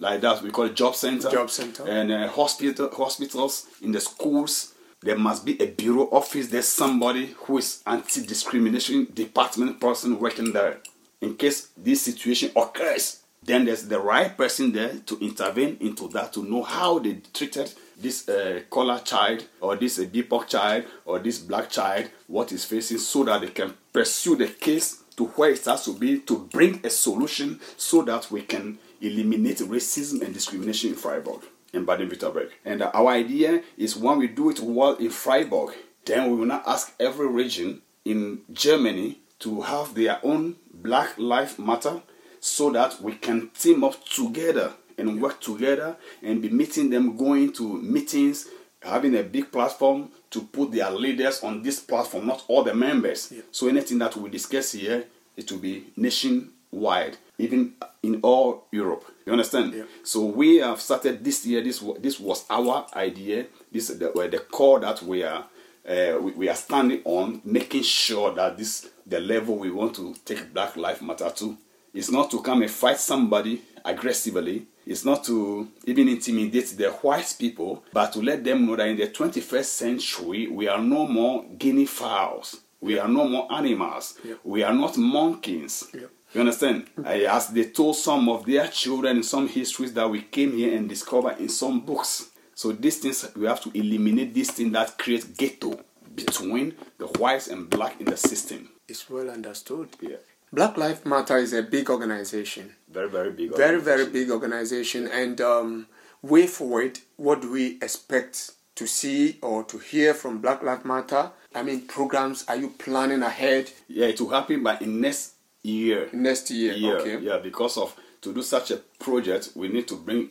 like 0.00 0.20
that, 0.20 0.42
we 0.42 0.50
call 0.50 0.66
it 0.66 0.74
job 0.76 0.94
center. 0.94 1.30
Job 1.30 1.50
center. 1.50 1.88
And 1.88 2.12
uh, 2.12 2.28
hospital, 2.28 2.90
hospitals, 2.92 3.66
in 3.80 3.92
the 3.92 4.00
schools, 4.00 4.74
there 5.02 5.16
must 5.16 5.46
be 5.46 5.60
a 5.62 5.66
bureau 5.66 6.08
office. 6.12 6.48
There's 6.48 6.68
somebody 6.68 7.34
who 7.38 7.58
is 7.58 7.82
anti-discrimination 7.86 9.08
department 9.14 9.80
person 9.80 10.20
working 10.20 10.52
there. 10.52 10.80
In 11.20 11.36
case 11.36 11.68
this 11.76 12.02
situation 12.02 12.50
occurs, 12.56 13.20
then 13.42 13.64
there's 13.64 13.88
the 13.88 13.98
right 13.98 14.36
person 14.36 14.72
there 14.72 14.94
to 15.06 15.18
intervene 15.18 15.76
into 15.80 16.08
that 16.08 16.32
to 16.34 16.44
know 16.44 16.62
how 16.62 16.98
they 16.98 17.20
treated 17.32 17.72
this 17.98 18.28
uh, 18.28 18.62
color 18.70 18.98
child 19.00 19.46
or 19.60 19.76
this 19.76 19.98
uh, 19.98 20.02
BIPOC 20.02 20.46
child 20.46 20.84
or 21.04 21.18
this 21.18 21.38
black 21.38 21.68
child, 21.70 22.10
what 22.26 22.52
is 22.52 22.64
facing, 22.64 22.98
so 22.98 23.24
that 23.24 23.40
they 23.42 23.48
can 23.48 23.74
pursue 23.92 24.36
the 24.36 24.48
case 24.48 25.02
to 25.16 25.26
where 25.26 25.50
it 25.50 25.64
has 25.64 25.84
to 25.84 25.92
be 25.92 26.20
to 26.20 26.38
bring 26.50 26.80
a 26.84 26.90
solution 26.90 27.60
so 27.76 28.02
that 28.02 28.30
we 28.30 28.42
can 28.42 28.78
eliminate 29.02 29.58
racism 29.58 30.22
and 30.22 30.32
discrimination 30.32 30.90
in 30.90 30.96
Freiburg 30.96 31.42
and 31.74 31.86
Baden-Württemberg. 31.86 32.50
And 32.64 32.82
uh, 32.82 32.90
our 32.94 33.08
idea 33.08 33.62
is 33.76 33.96
when 33.96 34.18
we 34.18 34.28
do 34.28 34.50
it 34.50 34.60
well 34.60 34.94
in 34.96 35.10
Freiburg, 35.10 35.74
then 36.06 36.30
we 36.30 36.36
will 36.36 36.46
not 36.46 36.66
ask 36.66 36.94
every 36.98 37.26
region 37.26 37.82
in 38.04 38.40
Germany 38.52 39.20
to 39.40 39.62
have 39.62 39.94
their 39.94 40.18
own 40.22 40.56
Black 40.72 41.18
Life 41.18 41.58
Matter 41.58 42.02
so 42.40 42.70
that 42.70 43.00
we 43.02 43.14
can 43.14 43.48
team 43.50 43.84
up 43.84 44.04
together 44.04 44.72
and 44.96 45.20
work 45.20 45.40
together 45.40 45.96
and 46.22 46.40
be 46.40 46.48
meeting 46.48 46.90
them, 46.90 47.16
going 47.16 47.52
to 47.54 47.80
meetings, 47.82 48.48
having 48.82 49.16
a 49.16 49.22
big 49.22 49.50
platform 49.50 50.10
to 50.30 50.42
put 50.42 50.72
their 50.72 50.90
leaders 50.90 51.42
on 51.42 51.62
this 51.62 51.80
platform, 51.80 52.26
not 52.26 52.44
all 52.48 52.62
the 52.62 52.74
members. 52.74 53.32
So 53.50 53.68
anything 53.68 53.98
that 53.98 54.16
we 54.16 54.30
discuss 54.30 54.72
here, 54.72 55.04
it 55.36 55.50
will 55.50 55.58
be 55.58 55.86
nationwide, 55.96 57.16
even 57.38 57.74
in 58.02 58.20
all 58.22 58.66
Europe. 58.70 59.04
You 59.26 59.32
understand? 59.32 59.74
Yeah. 59.74 59.84
So 60.02 60.24
we 60.26 60.58
have 60.58 60.80
started 60.80 61.24
this 61.24 61.44
year. 61.46 61.62
This 61.62 61.82
this 62.00 62.18
was 62.20 62.44
our 62.50 62.86
idea. 62.94 63.46
This 63.72 63.90
is 63.90 63.98
the, 63.98 64.08
the 64.30 64.38
core 64.50 64.80
that 64.80 65.02
we 65.02 65.22
are 65.22 65.46
uh, 65.88 66.18
we, 66.20 66.32
we 66.32 66.48
are 66.48 66.54
standing 66.54 67.00
on, 67.04 67.40
making 67.44 67.82
sure 67.82 68.32
that 68.34 68.56
this 68.56 68.88
the 69.10 69.20
level 69.20 69.56
we 69.56 69.70
want 69.70 69.96
to 69.96 70.14
take 70.24 70.54
Black 70.54 70.76
Life 70.76 71.02
Matter 71.02 71.30
to. 71.36 71.58
It's 71.92 72.10
not 72.10 72.30
to 72.30 72.40
come 72.40 72.62
and 72.62 72.70
fight 72.70 72.98
somebody 72.98 73.62
aggressively. 73.84 74.66
It's 74.86 75.04
not 75.04 75.24
to 75.24 75.68
even 75.84 76.08
intimidate 76.08 76.68
the 76.78 76.90
white 76.90 77.34
people, 77.38 77.84
but 77.92 78.12
to 78.12 78.22
let 78.22 78.44
them 78.44 78.66
know 78.66 78.76
that 78.76 78.86
in 78.88 78.96
the 78.96 79.08
21st 79.08 79.64
century, 79.64 80.46
we 80.46 80.68
are 80.68 80.80
no 80.80 81.06
more 81.06 81.44
guinea 81.58 81.86
fowls. 81.86 82.60
We 82.80 82.98
are 82.98 83.08
no 83.08 83.28
more 83.28 83.52
animals. 83.52 84.14
Yeah. 84.24 84.34
We 84.44 84.62
are 84.62 84.72
not 84.72 84.96
monkeys. 84.96 85.88
Yeah. 85.92 86.06
You 86.32 86.40
understand? 86.40 86.86
Mm-hmm. 86.86 87.06
I, 87.06 87.14
as 87.24 87.48
they 87.48 87.64
told 87.64 87.96
some 87.96 88.28
of 88.28 88.46
their 88.46 88.68
children 88.68 89.18
in 89.18 89.22
some 89.24 89.48
histories 89.48 89.92
that 89.94 90.08
we 90.08 90.22
came 90.22 90.52
here 90.52 90.76
and 90.76 90.88
discovered 90.88 91.38
in 91.38 91.48
some 91.48 91.80
books. 91.80 92.30
So 92.54 92.72
these 92.72 92.98
things 92.98 93.28
we 93.34 93.46
have 93.46 93.60
to 93.62 93.76
eliminate 93.76 94.32
these 94.32 94.52
things 94.52 94.72
that 94.72 94.96
create 94.96 95.36
ghetto 95.36 95.80
between 96.14 96.74
the 96.98 97.06
whites 97.06 97.48
and 97.48 97.68
black 97.68 98.00
in 98.00 98.06
the 98.06 98.16
system. 98.16 98.68
It's 98.90 99.08
well 99.08 99.30
understood. 99.30 99.88
Yeah. 100.00 100.16
Black 100.52 100.76
Lives 100.76 101.06
Matter 101.06 101.36
is 101.36 101.52
a 101.52 101.62
big 101.62 101.88
organization. 101.90 102.74
Very, 102.88 103.08
very 103.08 103.30
big. 103.30 103.56
Very, 103.56 103.80
very 103.80 104.02
organization. 104.02 104.12
big 104.12 104.30
organization. 104.32 105.06
And 105.06 105.40
um, 105.40 105.86
way 106.22 106.48
forward, 106.48 106.98
what 107.16 107.40
do 107.40 107.52
we 107.52 107.76
expect 107.80 108.50
to 108.74 108.86
see 108.88 109.38
or 109.42 109.62
to 109.64 109.78
hear 109.78 110.12
from 110.12 110.38
Black 110.40 110.64
Lives 110.64 110.84
Matter? 110.84 111.30
I 111.54 111.62
mean, 111.62 111.82
programs, 111.82 112.44
are 112.48 112.56
you 112.56 112.70
planning 112.70 113.22
ahead 113.22 113.70
Yeah, 113.86 114.06
it 114.06 114.20
will 114.20 114.30
happen 114.30 114.62
by 114.64 114.78
in 114.80 115.00
next 115.00 115.34
year. 115.62 116.08
next 116.12 116.50
year? 116.50 116.74
year. 116.74 116.96
Okay. 116.98 117.18
Yeah, 117.20 117.38
because 117.38 117.78
of 117.78 117.94
to 118.22 118.34
do 118.34 118.42
such 118.42 118.72
a 118.72 118.78
project, 118.98 119.50
we 119.54 119.68
need 119.68 119.86
to 119.88 119.96
bring 119.96 120.30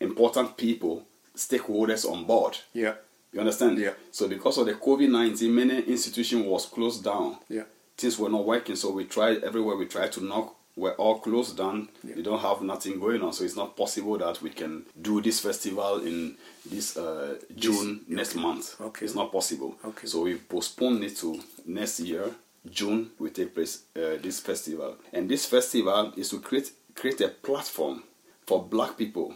important 0.00 0.56
people, 0.56 1.04
stakeholders 1.36 2.08
on 2.08 2.24
board. 2.24 2.56
Yeah. 2.72 2.94
You 3.32 3.40
understand? 3.40 3.78
Yeah. 3.78 3.94
So 4.12 4.28
because 4.28 4.58
of 4.58 4.66
the 4.66 4.74
COVID 4.74 5.10
nineteen, 5.10 5.52
many 5.54 5.80
institution 5.82 6.46
was 6.46 6.66
closed 6.66 7.02
down. 7.04 7.38
Yeah. 7.48 7.64
Things 7.96 8.18
were 8.18 8.28
not 8.28 8.44
working, 8.44 8.76
so 8.76 8.90
we 8.92 9.04
tried 9.04 9.42
everywhere. 9.42 9.76
We 9.76 9.86
tried 9.86 10.12
to 10.12 10.24
knock. 10.24 10.54
We're 10.76 10.92
all 10.92 11.18
closed 11.20 11.56
down. 11.56 11.88
Yeah. 12.04 12.16
We 12.16 12.22
don't 12.22 12.40
have 12.40 12.60
nothing 12.60 13.00
going 13.00 13.22
on, 13.22 13.32
so 13.32 13.44
it's 13.44 13.56
not 13.56 13.76
possible 13.76 14.18
that 14.18 14.42
we 14.42 14.50
can 14.50 14.84
do 15.00 15.22
this 15.22 15.40
festival 15.40 16.00
in 16.00 16.36
this 16.68 16.98
uh, 16.98 17.38
June 17.54 18.02
next 18.08 18.34
month. 18.34 18.78
Okay. 18.80 19.06
It's 19.06 19.14
not 19.14 19.32
possible. 19.32 19.76
Okay. 19.82 20.06
So 20.06 20.22
we 20.22 20.34
postponed 20.34 21.02
it 21.04 21.16
to 21.18 21.40
next 21.64 22.00
year. 22.00 22.30
June 22.70 23.10
will 23.18 23.30
take 23.30 23.54
place 23.54 23.84
uh, 23.96 24.20
this 24.20 24.40
festival, 24.40 24.96
and 25.12 25.28
this 25.30 25.46
festival 25.46 26.12
is 26.16 26.28
to 26.30 26.40
create 26.40 26.72
create 26.94 27.20
a 27.20 27.28
platform 27.28 28.02
for 28.46 28.62
Black 28.62 28.96
people 28.98 29.34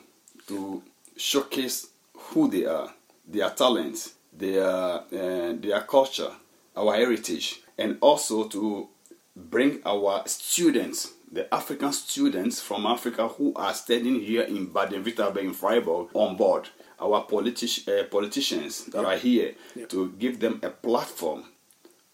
to 0.49 0.83
showcase 1.17 1.89
who 2.13 2.49
they 2.51 2.65
are, 2.67 2.93
their 3.27 3.51
talents, 3.51 4.15
their 4.33 4.65
uh, 4.65 5.03
their 5.61 5.81
culture, 5.83 6.31
our 6.77 6.95
heritage, 6.95 7.63
and 7.81 7.97
also 8.01 8.47
to 8.49 8.89
bring 9.35 9.81
our 9.85 10.23
students, 10.27 11.15
the 11.33 11.53
African 11.55 11.93
students 11.93 12.61
from 12.61 12.87
Africa 12.87 13.29
who 13.29 13.53
are 13.57 13.73
studying 13.75 14.21
here 14.21 14.43
in 14.43 14.67
Baden-Württemberg 14.67 15.39
in 15.45 15.53
Freiburg 15.55 16.09
on 16.15 16.37
board. 16.37 16.69
Our 17.01 17.25
politi- 17.27 17.89
uh, 17.89 18.05
politicians 18.09 18.85
that 18.87 19.05
are 19.05 19.17
here 19.17 19.55
Yeah. 19.75 19.87
to 19.87 20.11
give 20.19 20.39
them 20.41 20.61
a 20.63 20.69
platform 20.71 21.45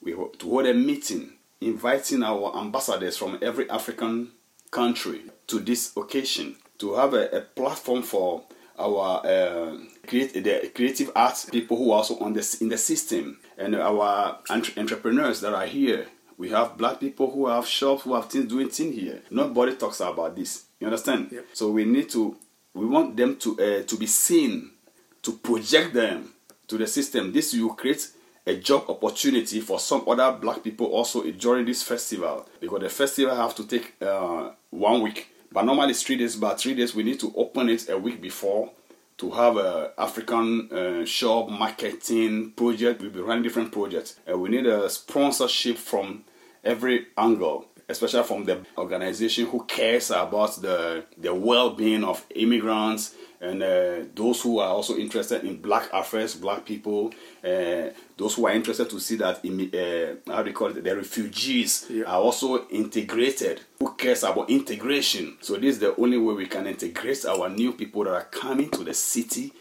we 0.01 0.13
ho- 0.13 0.31
to 0.39 0.49
hold 0.49 0.67
a 0.67 0.75
meeting 0.75 1.33
inviting 1.61 2.23
our 2.23 2.57
ambassadors 2.57 3.17
from 3.17 3.39
every 3.43 3.69
African 3.69 4.31
country 4.71 5.23
to 5.49 5.59
this 5.59 5.97
occasion 5.97 6.55
to 6.79 6.95
have 6.95 7.15
a, 7.15 7.29
a 7.37 7.41
platform 7.41 8.03
for 8.03 8.45
our 8.78 9.26
uh, 9.26 9.76
create, 10.06 10.33
the 10.35 10.71
creative 10.75 11.11
arts 11.14 11.49
people 11.50 11.76
who 11.76 11.90
are 11.92 11.99
also 11.99 12.18
on 12.18 12.33
the, 12.33 12.59
in 12.61 12.68
the 12.68 12.78
system 12.78 13.38
and 13.56 13.75
our 13.75 14.38
entre- 14.50 14.80
entrepreneurs 14.80 15.40
that 15.40 15.54
are 15.54 15.66
here. 15.66 16.06
We 16.38 16.50
have 16.50 16.76
black 16.76 17.00
people 17.00 17.30
who 17.30 17.47
have 17.47 17.66
shops, 17.66 18.02
who 18.02 18.14
have 18.14 18.26
things 18.26 18.47
doing 18.47 18.68
things 18.68 18.95
here. 18.95 19.23
Nobody 19.30 19.75
talks 19.75 20.00
about 20.00 20.37
this. 20.37 20.66
You 20.78 20.87
understand? 20.87 21.30
Yep. 21.33 21.47
So 21.54 21.71
we 21.71 21.85
need 21.87 22.11
to, 22.11 22.37
we 22.75 22.85
want 22.85 23.16
them 23.16 23.37
to 23.37 23.52
uh, 23.52 23.83
to 23.85 23.97
be 23.97 24.06
seen, 24.06 24.71
to 25.23 25.33
project 25.33 25.95
them 25.95 26.35
to 26.68 26.76
the 26.76 26.87
system. 26.87 27.33
This 27.33 27.54
will 27.54 27.75
create 27.75 28.06
a 28.47 28.54
job 28.56 28.85
opportunity 28.88 29.61
for 29.61 29.80
some 29.80 30.04
other 30.06 30.30
black 30.33 30.62
people 30.62 30.87
also 30.87 31.23
during 31.33 31.64
this 31.64 31.83
festival 31.83 32.47
because 32.61 32.80
the 32.80 32.88
festival 32.88 33.35
have 33.35 33.54
to 33.56 33.66
take 33.66 33.95
uh, 34.02 34.50
one 34.71 35.02
week. 35.02 35.28
But 35.53 35.65
normally 35.65 35.91
it's 35.91 36.03
three 36.03 36.17
days. 36.17 36.37
But 36.37 36.61
three 36.61 36.75
days 36.75 36.95
we 36.95 37.03
need 37.03 37.21
to 37.21 37.33
open 37.37 37.69
it 37.69 37.88
a 37.88 37.99
week 37.99 38.21
before 38.21 38.71
to 39.19 39.31
have 39.31 39.57
a 39.57 39.93
African 39.99 40.71
uh, 40.71 41.05
shop 41.05 41.49
marketing 41.49 42.53
project. 42.53 43.00
We'll 43.00 43.11
be 43.11 43.21
running 43.21 43.43
different 43.43 43.73
projects, 43.73 44.19
and 44.26 44.41
we 44.41 44.49
need 44.49 44.67
a 44.67 44.88
sponsorship 44.91 45.79
from 45.79 46.25
every 46.62 47.07
angle, 47.17 47.67
especially 47.88 48.23
from 48.25 48.45
the 48.45 48.59
organization 48.78 49.47
who 49.47 49.64
cares 49.64 50.11
about 50.11 50.61
the 50.61 51.05
the 51.19 51.33
well-being 51.35 52.05
of 52.05 52.25
immigrants 52.35 53.14
and 53.40 53.62
uh, 53.62 53.97
those 54.14 54.40
who 54.40 54.59
are 54.61 54.71
also 54.71 54.97
interested 54.97 55.45
in 55.45 55.61
black 55.61 55.90
affairs, 55.93 56.35
black 56.35 56.64
people, 56.64 57.12
uh, 57.45 57.90
those 58.16 58.35
who 58.35 58.47
are 58.47 58.52
interested 58.55 58.88
to 58.88 58.99
see 58.99 59.16
that 59.16 59.37
uh, 59.45 60.33
how 60.33 60.43
do 60.43 60.49
you 60.49 60.57
call 60.57 60.69
it, 60.69 60.83
the 60.83 60.97
refugees 60.97 61.85
Yeah. 61.90 62.05
are 62.05 62.21
also 62.23 62.66
integrated. 62.69 63.61
Who 63.78 63.93
cares 63.93 64.23
about 64.23 64.49
integration? 64.49 65.37
So 65.43 65.57
this 65.57 65.75
is 65.75 65.78
the 65.81 65.95
only 65.97 66.16
way 66.16 66.33
we 66.35 66.47
can 66.47 66.66
integrate 66.66 67.26
our 67.26 67.50
new 67.50 67.73
people 67.75 68.05
that 68.05 68.14
are 68.14 68.25
coming 68.31 68.71
to 68.71 68.83
the 68.83 68.95
city 68.95 69.52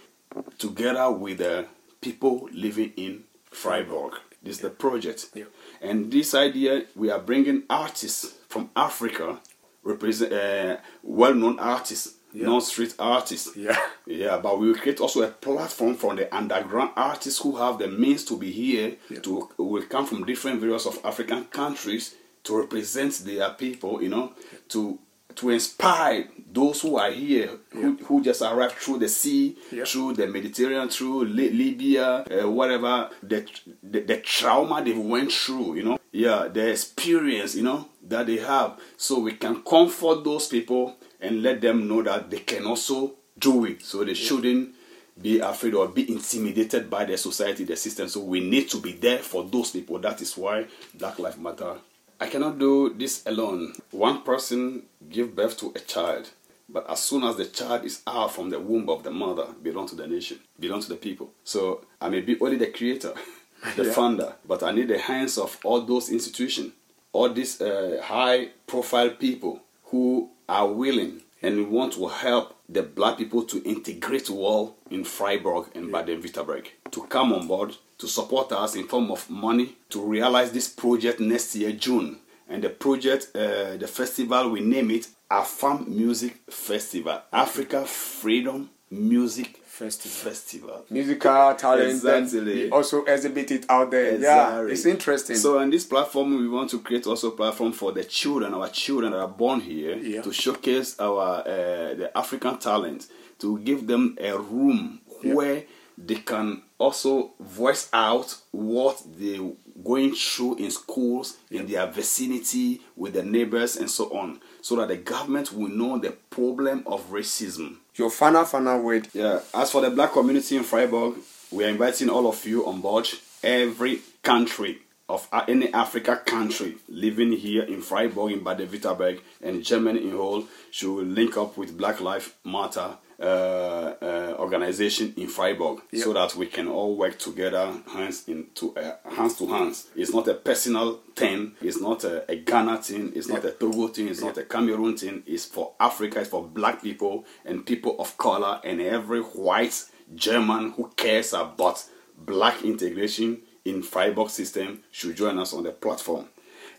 together 0.58 1.12
with 1.12 1.39
the 1.39 1.65
people 2.01 2.48
living 2.53 2.94
in 2.96 3.24
Freiburg. 3.51 4.13
This 4.41 4.55
is 4.58 4.62
the 4.62 4.70
project. 4.70 5.25
Yeah. 5.34 5.46
And 5.82 6.12
this 6.12 6.34
idea, 6.34 6.84
we 6.96 7.10
are 7.10 7.20
bringing 7.20 7.63
artists 7.70 8.34
from 8.50 8.70
Africa, 8.75 9.39
represent 9.84 10.34
uh, 10.34 10.77
well-known 11.03 11.60
artists, 11.60 12.13
Yeah. 12.34 12.48
non-street 12.48 12.96
artists. 13.00 13.55
Yeah. 13.55 13.77
Yeah, 14.05 14.38
but 14.38 14.60
we 14.60 14.67
will 14.67 14.75
create 14.77 15.00
also 15.00 15.22
a 15.24 15.27
platform 15.32 15.96
for 15.96 16.13
the 16.15 16.27
underground 16.36 16.91
artists 16.96 17.39
who 17.41 17.55
have 17.55 17.77
the 17.79 17.88
means 17.88 18.24
to 18.25 18.38
be 18.38 18.51
here, 18.51 18.98
Yeah. 19.10 19.20
to 19.22 19.50
will 19.58 19.84
come 19.88 20.05
from 20.05 20.25
different 20.25 20.60
various 20.62 20.86
of 20.86 21.00
African 21.03 21.46
countries 21.46 22.15
to 22.44 22.58
represent 22.58 23.13
their 23.25 23.50
people, 23.51 24.01
you 24.03 24.10
know, 24.10 24.34
to 24.70 25.00
to 25.36 25.50
inspire 25.50 26.27
those 26.51 26.82
who 26.82 26.98
are 26.98 27.12
here, 27.12 27.50
who, 27.72 27.98
who 28.06 28.24
just 28.24 28.42
arrived 28.42 28.75
through 28.75 29.00
the 29.00 29.10
sea, 29.10 29.58
through 29.86 30.13
the 30.13 30.25
Mediterranean, 30.27 30.88
through 30.89 31.25
Li- 31.25 31.50
Libya, 31.51 32.24
uh, 32.32 32.50
whatever, 32.50 33.10
the, 33.22 33.46
the 33.84 34.00
the 34.01 34.18
trauma 34.18 34.82
they 34.84 34.94
went 34.94 35.32
through, 35.32 35.75
you 35.75 35.84
know, 35.84 36.00
yeah, 36.12 36.48
the 36.48 36.70
experience, 36.72 37.56
you 37.56 37.63
know, 37.63 37.89
that 38.08 38.27
they 38.27 38.38
have, 38.38 38.80
so 38.96 39.20
we 39.20 39.34
can 39.34 39.62
comfort 39.63 40.24
those 40.24 40.48
people 40.48 40.96
and 41.20 41.44
let 41.44 41.60
them 41.60 41.88
know 41.88 42.01
that 42.04 42.30
they 42.30 42.39
can 42.39 42.65
also 42.65 43.15
do 43.38 43.65
it, 43.65 43.82
so 43.82 44.04
they 44.06 44.13
shouldn't 44.13 44.74
be 45.22 45.39
afraid 45.39 45.74
or 45.74 45.88
be 45.89 46.10
intimidated 46.12 46.89
by 46.89 47.04
the 47.06 47.18
society, 47.18 47.63
the 47.65 47.75
system. 47.75 48.08
So 48.08 48.22
we 48.22 48.39
need 48.42 48.70
to 48.70 48.80
be 48.82 48.94
there 48.94 49.20
for 49.20 49.44
those 49.44 49.72
people. 49.72 49.98
That 50.00 50.22
is 50.22 50.38
why 50.38 50.68
Black 50.94 51.20
Lives 51.20 51.38
Matter. 51.38 51.75
I 52.19 52.27
cannot 52.27 52.60
do 52.60 52.93
this 52.93 53.24
alone. 53.25 53.74
One 53.91 54.22
person 54.24 54.84
give 55.10 55.36
birth 55.36 55.57
to 55.60 55.74
a 55.75 55.79
child, 55.79 56.29
but 56.69 56.89
as 56.89 57.01
soon 57.01 57.24
as 57.24 57.36
the 57.38 57.45
child 57.45 57.86
is 57.86 58.01
out 58.07 58.31
from 58.34 58.50
the 58.50 58.60
womb 58.60 58.89
of 58.89 59.03
the 59.03 59.12
mother, 59.12 59.48
belong 59.62 59.88
to 59.89 59.95
the 59.95 60.07
nation, 60.07 60.39
belong 60.60 60.81
to 60.81 60.89
the 60.89 60.95
people. 60.95 61.31
So 61.43 61.86
I 62.00 62.10
may 62.10 62.22
be 62.22 62.39
only 62.39 62.55
the 62.57 62.67
creator, 62.67 63.13
the 63.75 63.86
Yeah. 63.86 63.91
founder, 63.91 64.36
but 64.48 64.63
I 64.63 64.72
need 64.72 64.88
the 64.88 64.98
hands 65.00 65.38
of 65.38 65.57
all 65.63 65.81
those 65.81 66.10
institutions, 66.10 66.72
all 67.12 67.29
these 67.29 67.62
uh, 67.62 68.00
high-profile 68.03 69.12
people 69.12 69.62
who 69.86 70.29
are 70.48 70.67
willing 70.72 71.22
and 71.41 71.69
want 71.69 71.93
to 71.93 72.07
help 72.07 72.55
the 72.69 72.81
black 72.81 73.17
people 73.17 73.43
to 73.43 73.62
integrate 73.63 74.29
well 74.29 74.75
in 74.89 75.03
Freiburg 75.03 75.67
and 75.75 75.91
Baden-Württemberg 75.91 76.67
to 76.91 77.03
come 77.03 77.34
on 77.34 77.45
board 77.48 77.75
to 77.98 78.08
support 78.08 78.52
us 78.52 78.75
in 78.75 78.88
form 78.88 79.12
of 79.12 79.30
money 79.30 79.75
to 79.90 80.02
realize 80.02 80.52
this 80.52 80.68
project 80.68 81.20
next 81.20 81.56
year 81.56 81.72
June. 81.72 82.18
And 82.48 82.64
the 82.64 82.70
project, 82.70 83.30
uh, 83.36 83.75
the 83.78 83.88
festival, 83.88 84.50
we 84.52 84.60
name 84.60 84.92
it 84.92 85.08
AFAM 85.32 85.88
Music 85.88 86.38
Festival, 86.50 87.20
Africa 87.34 87.86
Freedom 87.86 88.70
Music 88.92 89.58
Festival. 89.66 90.32
Festival. 90.32 90.86
Musical 90.90 91.54
talent. 91.56 91.90
Exactly. 91.90 92.70
Also 92.70 93.04
exhibit 93.06 93.52
it 93.52 93.66
out 93.68 93.92
there. 93.92 94.18
Yeah. 94.18 94.62
It's 94.68 94.86
interesting. 94.86 95.36
So 95.36 95.60
on 95.60 95.70
this 95.70 95.86
platform, 95.86 96.38
we 96.38 96.48
want 96.48 96.70
to 96.70 96.80
create 96.80 97.06
also 97.08 97.30
a 97.30 97.32
platform 97.36 97.74
for 97.74 97.92
the 97.92 98.04
children, 98.04 98.54
our 98.54 98.70
children 98.70 99.12
that 99.12 99.20
are 99.20 99.28
born 99.28 99.60
here, 99.60 99.96
Yeah. 99.98 100.22
to 100.22 100.32
showcase 100.32 100.98
our 101.00 101.40
uh, 101.40 101.94
the 101.96 102.12
African 102.16 102.58
talent, 102.58 103.08
to 103.40 103.58
give 103.60 103.88
them 103.88 104.16
a 104.22 104.38
room 104.38 105.02
Yeah. 105.24 105.34
where 105.34 105.64
they 105.98 106.16
can 106.16 106.62
also 106.77 107.34
voice 107.39 107.89
out 107.94 108.38
what 108.51 109.01
they're 109.17 109.51
going 109.84 110.13
through 110.13 110.55
in 110.55 110.72
schools, 110.72 111.38
in 111.51 111.67
their 111.67 111.88
vicinity, 111.88 112.82
with 112.96 113.13
their 113.13 113.24
neighbors, 113.24 113.77
and 113.77 113.89
so 113.89 114.05
on, 114.17 114.39
so 114.62 114.75
that 114.77 114.88
the 114.88 114.98
government 114.98 115.53
will 115.53 115.70
know 115.70 115.98
the 115.98 116.12
problem 116.29 116.84
of 116.86 117.10
racism. 117.10 117.77
Your 117.96 118.10
final, 118.10 118.46
final 118.46 118.82
word. 118.82 119.08
Yeah, 119.13 119.39
as 119.53 119.72
for 119.72 119.82
the 119.82 119.89
black 119.89 120.13
community 120.13 120.58
in 120.58 120.63
Freiburg, 120.63 121.15
we 121.51 121.63
are 121.63 121.70
inviting 121.70 122.10
all 122.10 122.27
of 122.27 122.46
you 122.46 122.65
on 122.65 122.82
board. 122.82 123.08
Every 123.44 124.01
country, 124.24 124.79
of 125.08 125.27
any 125.48 125.72
Africa 125.72 126.20
country 126.25 126.75
living 126.89 127.32
here 127.34 127.63
in 127.63 127.82
Freiburg, 127.82 128.32
in 128.32 128.44
Baden-Württemberg, 128.44 129.22
and 129.41 129.63
Germany 129.63 130.01
in 130.03 130.12
whole 130.12 130.46
should 130.72 131.08
link 131.08 131.38
up 131.38 131.58
with 131.58 131.77
Black 131.77 132.01
Lives 132.01 132.32
Matter 132.44 132.98
uh, 133.20 133.24
uh, 133.24 134.25
organization 134.39 135.13
in 135.18 135.27
Freiburg 135.27 135.82
Yep. 135.92 136.04
so 136.04 136.13
that 136.13 136.36
we 136.36 136.48
can 136.48 136.68
all 136.68 136.96
work 136.96 137.18
together, 137.20 137.74
hands 137.92 138.27
into 138.27 138.75
uh, 138.77 138.96
hands 139.10 139.38
to 139.38 139.48
hands. 139.48 139.88
It's 139.96 140.13
not 140.13 140.27
a 140.27 140.34
personal 140.34 141.00
thing. 141.15 141.54
It's 141.62 141.80
not 141.80 142.04
a, 142.04 142.30
a 142.32 142.36
Ghana 142.38 142.77
thing. 142.84 143.13
It's 143.15 143.27
not 143.27 143.44
a 143.46 143.51
Togo 143.51 143.88
thing. 143.88 144.08
It's 144.10 144.22
not 144.22 144.38
a 144.38 144.44
Cameroon 144.44 144.98
thing. 144.98 145.24
It's 145.25 145.46
for 145.46 145.74
Africa. 145.80 146.20
It's 146.22 146.30
for 146.30 146.44
Black 146.44 146.82
people 146.82 147.25
and 147.46 147.65
people 147.65 147.96
of 148.00 148.18
color 148.18 148.60
and 148.63 148.82
every 148.82 149.22
white 149.22 149.86
German 150.15 150.72
who 150.72 150.92
cares 150.96 151.34
about 151.34 151.84
Black 152.18 152.63
integration 152.63 153.42
in 153.65 153.82
Freiburg 153.84 154.30
system 154.30 154.82
should 154.92 155.15
join 155.15 155.38
us 155.39 155.54
on 155.54 155.63
the 155.63 155.72
platform. 155.72 156.27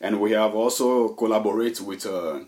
And 0.00 0.20
we 0.20 0.32
have 0.32 0.54
also 0.54 1.08
collaborated 1.10 1.86
with. 1.86 2.06
Uh, 2.06 2.40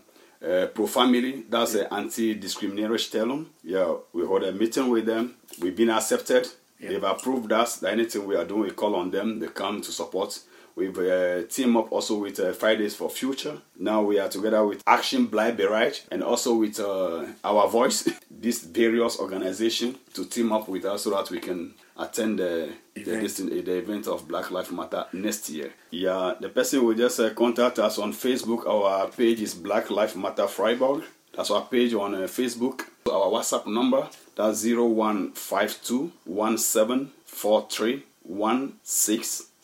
uh, 0.45 0.67
Pro 0.67 0.87
Familia, 0.87 1.43
that's 1.49 1.75
an 1.75 1.87
anti-discriminatory 1.91 2.99
stellum. 2.99 3.47
Yeah, 3.63 3.95
we 4.13 4.25
hold 4.25 4.43
a 4.43 4.51
meeting 4.51 4.89
with 4.89 5.05
them. 5.05 5.35
We've 5.61 5.75
been 5.75 5.89
accepted. 5.89 6.47
They've 6.79 7.03
approved 7.03 7.51
us. 7.51 7.77
That 7.77 7.91
anything 7.91 8.25
we 8.25 8.35
are 8.35 8.45
doing, 8.45 8.61
we 8.61 8.71
call 8.71 8.95
on 8.95 9.11
them. 9.11 9.39
They 9.39 9.47
come 9.47 9.81
to 9.81 9.91
support. 9.91 10.39
We've 10.79 10.97
uh, 10.97 11.43
teamed 11.49 11.75
up 11.75 11.91
also 11.91 12.15
with 12.19 12.39
uh, 12.39 12.53
Fridays 12.53 12.95
for 12.95 13.09
Future. 13.09 13.57
Now 13.77 14.01
we 14.01 14.17
are 14.17 14.29
together 14.29 14.65
with 14.65 14.81
Aktion 14.85 15.27
Bleiberecht 15.27 16.03
and 16.09 16.23
also 16.23 16.55
with 16.55 16.79
uh, 16.79 17.25
Our 17.43 17.67
Voice, 17.67 18.07
these 18.31 18.59
various 18.63 19.19
organizations 19.19 19.97
to 20.13 20.23
team 20.25 20.53
up 20.53 20.69
with 20.69 20.85
us 20.85 21.03
so 21.03 21.09
that 21.09 21.29
we 21.29 21.39
can 21.39 21.73
attend 21.97 22.39
the, 22.39 22.69
the, 22.95 23.01
Event. 23.01 23.21
this- 23.21 23.37
the 23.37 23.77
event 23.77 24.07
of 24.07 24.25
Black 24.27 24.51
Lives 24.51 24.71
Matter 24.71 25.05
next 25.11 25.49
year. 25.49 25.73
Yeah, 25.91 26.35
the 26.39 26.47
person 26.47 26.85
will 26.85 26.95
just 26.95 27.19
uh, 27.19 27.31
contact 27.33 27.77
us 27.79 27.97
on 27.99 28.13
Facebook. 28.13 28.65
Our 28.65 29.09
page 29.09 29.41
is 29.41 29.53
Black 29.53 29.89
Lives 29.89 30.15
Matter 30.15 30.47
Freiburg. 30.47 31.03
That's 31.35 31.51
our 31.51 31.65
page 31.65 31.93
on 31.93 32.15
uh, 32.15 32.19
Facebook. 32.19 32.85
Our 33.05 33.27
WhatsApp 33.31 33.67
number 33.67 34.07
that's 34.35 34.63
0152 34.63 36.11
1743 36.23 38.03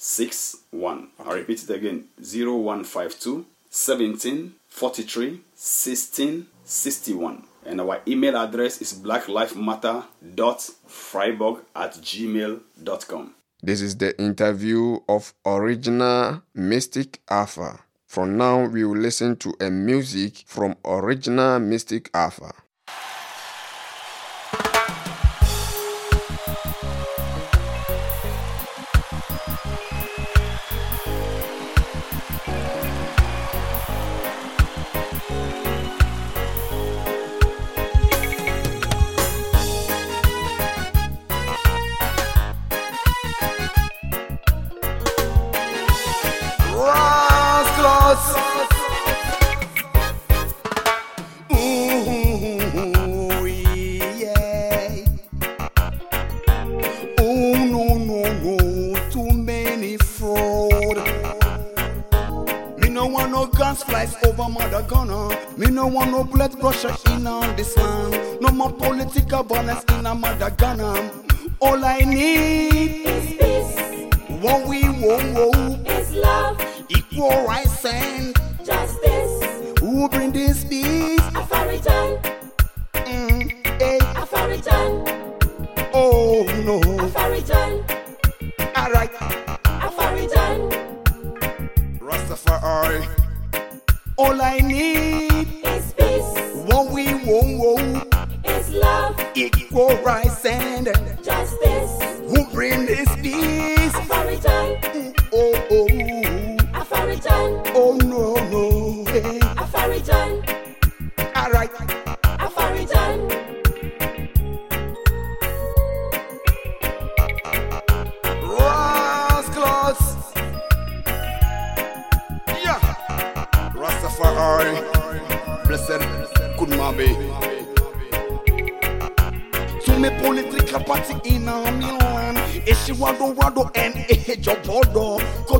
1661. 0.05 1.09
I'll 1.19 1.35
repeat 1.35 1.63
it 1.63 1.69
again 1.71 2.05
0152 2.21 3.45
1743 3.71 5.29
1661. 5.55 7.43
And 7.65 7.81
our 7.81 8.01
email 8.07 8.37
address 8.37 8.83
is 8.83 8.93
blacklifematter.freiburg 8.93 11.57
at 11.75 11.93
gmail.com. 11.93 13.33
This 13.63 13.81
is 13.81 13.97
the 13.97 14.15
interview 14.21 14.99
of 15.09 15.33
original 15.43 16.43
Mystic 16.53 17.19
Alpha. 17.27 17.79
From 18.05 18.37
now, 18.37 18.67
we 18.67 18.83
will 18.83 18.99
listen 18.99 19.37
to 19.37 19.55
a 19.59 19.71
music 19.71 20.43
from 20.45 20.75
original 20.85 21.59
Mystic 21.59 22.11
Alpha. 22.13 22.53
Flies 63.95 64.17
over 64.25 64.49
mother 64.49 64.85
Ghana. 64.89 65.57
Me 65.57 65.67
no 65.67 65.87
want 65.87 66.11
no 66.11 66.25
blood 66.25 66.59
pressure 66.59 66.93
in 67.11 67.25
on 67.25 67.55
this 67.55 67.77
land. 67.77 68.41
No 68.41 68.49
more 68.49 68.69
political 68.73 69.41
violence 69.43 69.85
in 69.87 70.05
a 70.05 70.13
mother 70.13 70.49
Ghana. 70.49 71.11
All 71.61 71.85
I 71.85 71.99
need 71.99 73.05
is 73.07 73.27
peace, 73.39 74.11
what 74.41 74.67
we 74.67 74.83
want, 74.83 75.87
is 75.87 76.11
love, 76.11 76.59
equal 76.89 77.45
rights 77.47 77.85
and 77.85 78.35
justice, 78.65 79.79
who 79.79 80.09
bring 80.09 80.33
this 80.33 80.65
peace. 80.65 81.21
Afarijan, 81.31 82.19
Mm, 82.95 83.79
hey, 83.79 83.99
Afarijan, 84.21 84.91
oh 85.93 86.43
no, 86.65 86.81
Afarijan, 87.05 87.84
All 94.17 94.41
I 94.41 94.59
need, 94.59 95.65
is 95.65 95.93
peace, 95.93 96.63
what 96.67 96.89
we 96.89 97.13
want, 97.25 98.15
is 98.45 98.69
love, 98.69 99.19
equal 99.35 99.97
rights 100.03 100.45
and 100.45 100.87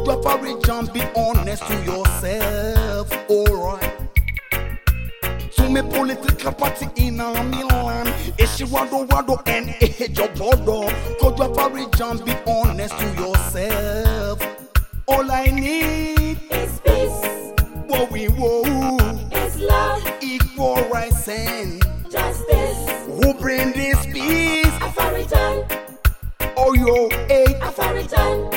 Bodo. 0.06 0.22
Go 0.22 0.22
to 0.22 0.30
a 0.30 0.42
region, 0.42 0.94
be 0.94 1.02
honest 1.16 1.64
to 1.68 1.74
yourself. 1.84 3.30
Alright. 3.30 3.92
To 5.56 5.70
me 5.70 5.82
political 5.82 6.52
party 6.54 6.88
in 6.96 7.20
a 7.20 7.44
Milan. 7.44 8.06
Ishiwado 8.38 9.08
Wado 9.08 9.42
and 9.48 9.70
Ejo 9.82 10.28
Bodo. 10.38 10.90
Go 11.20 11.30
a 11.66 11.70
region, 11.70 12.24
be 12.24 12.36
honest 12.48 12.98
to 12.98 13.06
yourself. 13.16 14.42
All 15.08 15.30
I 15.32 15.46
need, 15.46 16.40
is 16.52 16.80
peace, 16.80 17.54
what 17.88 18.12
we 18.12 18.28
want, 18.30 19.32
is 19.34 19.58
love, 19.58 20.04
equal 20.22 20.84
rights 20.90 21.28
and 21.28 21.82
justice, 22.10 23.06
who 23.06 23.34
bring 23.36 23.72
this 23.74 24.04
peace. 24.08 24.66
a 24.66 24.80
Afarijan, 24.80 25.66
Oh 26.58 26.74
yo, 26.74 27.10
hey, 27.28 27.46
Afarijan, 27.62 28.55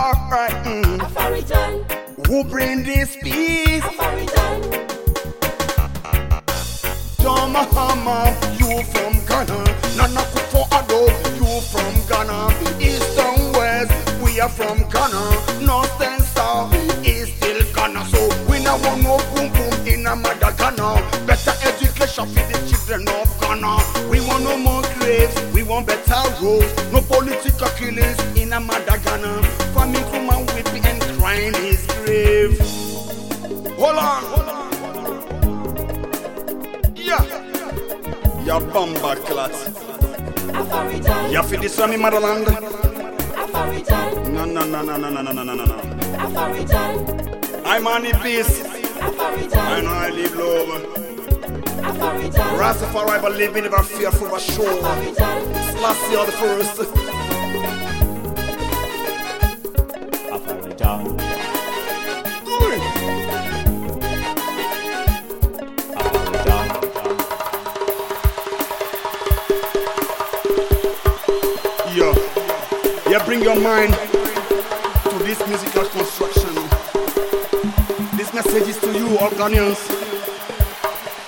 alright, 0.00 0.52
mm. 0.64 0.98
Afarijan, 0.98 2.26
who 2.26 2.44
bring 2.44 2.82
this 2.82 3.16
peace? 3.22 3.82
Afarijan, 3.82 4.60
John 7.20 7.52
Mahama, 7.52 8.18
you 8.58 8.82
from 8.92 9.12
Ghana. 9.28 9.58
Nana 9.96 10.22
Kupo 10.32 10.64
Ado, 10.78 11.00
you 11.36 11.60
from 11.72 11.92
Ghana. 12.08 12.48
East 12.80 13.18
and 13.18 13.54
West, 13.56 13.92
we 14.22 14.40
are 14.40 14.48
from 14.48 14.78
Ghana. 14.88 15.22
North 15.66 16.00
and 16.00 16.22
South 16.22 16.72
is 17.04 17.28
still 17.34 17.60
Ghana. 17.74 18.04
So 18.06 18.20
we 18.48 18.62
now 18.62 18.78
want 18.84 19.02
no 19.02 19.18
boom 19.34 19.52
boom 19.52 19.86
in 19.86 20.06
a 20.06 20.16
mother 20.16 20.52
Ghana. 20.56 20.88
Better 21.26 21.54
education 21.68 22.26
for 22.26 22.44
the 22.50 22.58
children 22.68 23.06
of 23.20 23.28
Ghana. 23.40 23.76
We 24.08 24.20
want 24.26 24.44
no 24.44 24.56
more 24.56 24.82
graves, 24.98 25.34
we 25.52 25.62
want 25.62 25.86
better 25.86 26.22
roads. 26.42 26.72
No 26.90 27.02
political 27.02 27.68
killings 27.76 28.18
in 28.36 28.52
a 28.54 28.60
mother 28.60 28.96
Ghana. 29.04 29.49
On, 34.00 34.22
hold 34.24 34.48
on. 34.48 34.70
Yeah. 36.96 37.24
Ya 38.44 38.60
bamba 38.60 39.16
clat. 39.26 39.52
Ya 41.30 41.42
fi 41.42 41.56
this 41.56 41.78
in 41.78 42.00
motherland. 42.00 42.46
No, 44.32 44.44
no, 44.44 44.64
no, 44.64 44.82
no, 44.82 44.96
no, 44.96 45.10
no, 45.10 45.22
no, 45.22 45.32
no, 45.32 45.44
no, 45.44 45.54
no, 45.54 45.64
I'm 47.64 47.86
on 47.86 48.02
the 48.02 48.12
peace. 48.22 48.64
I 49.02 49.80
know 49.80 49.90
I 49.90 50.10
live 50.10 50.36
love. 50.36 51.00
Rastafari 52.58 53.20
in 53.56 53.62
never 53.64 53.82
fear 53.82 54.10
for 54.10 54.36
a 54.36 54.40
show. 54.40 54.62
Afarijan, 54.64 55.80
Last 55.80 56.10
year 56.10 56.26
the 56.26 56.32
first. 56.32 56.99
Bring 73.40 73.54
your 73.54 73.62
mind 73.64 73.94
to 73.94 75.18
this 75.24 75.38
musical 75.48 75.84
construction. 75.86 76.54
This 78.14 78.34
message 78.34 78.68
is 78.68 78.76
to 78.80 78.92
you, 78.92 79.16
all 79.16 79.30
Ghanaians. 79.30 79.80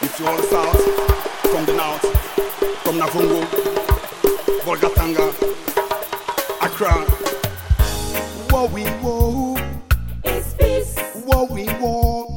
If 0.03 0.20
you 0.20 0.27
all 0.27 0.37
south, 0.42 0.77
from 1.51 1.64
the 1.64 1.72
north, 1.72 2.03
from 2.83 2.98
Navrongo, 2.98 3.42
Bolgatanga, 4.61 5.33
Accra. 6.61 6.92
Whoa, 8.51 8.66
we 8.66 8.85
whoa, 9.01 9.57
It's 10.25 10.53
peace, 10.53 10.98
whoa, 11.25 11.44
we 11.44 11.64
whoa, 11.81 12.37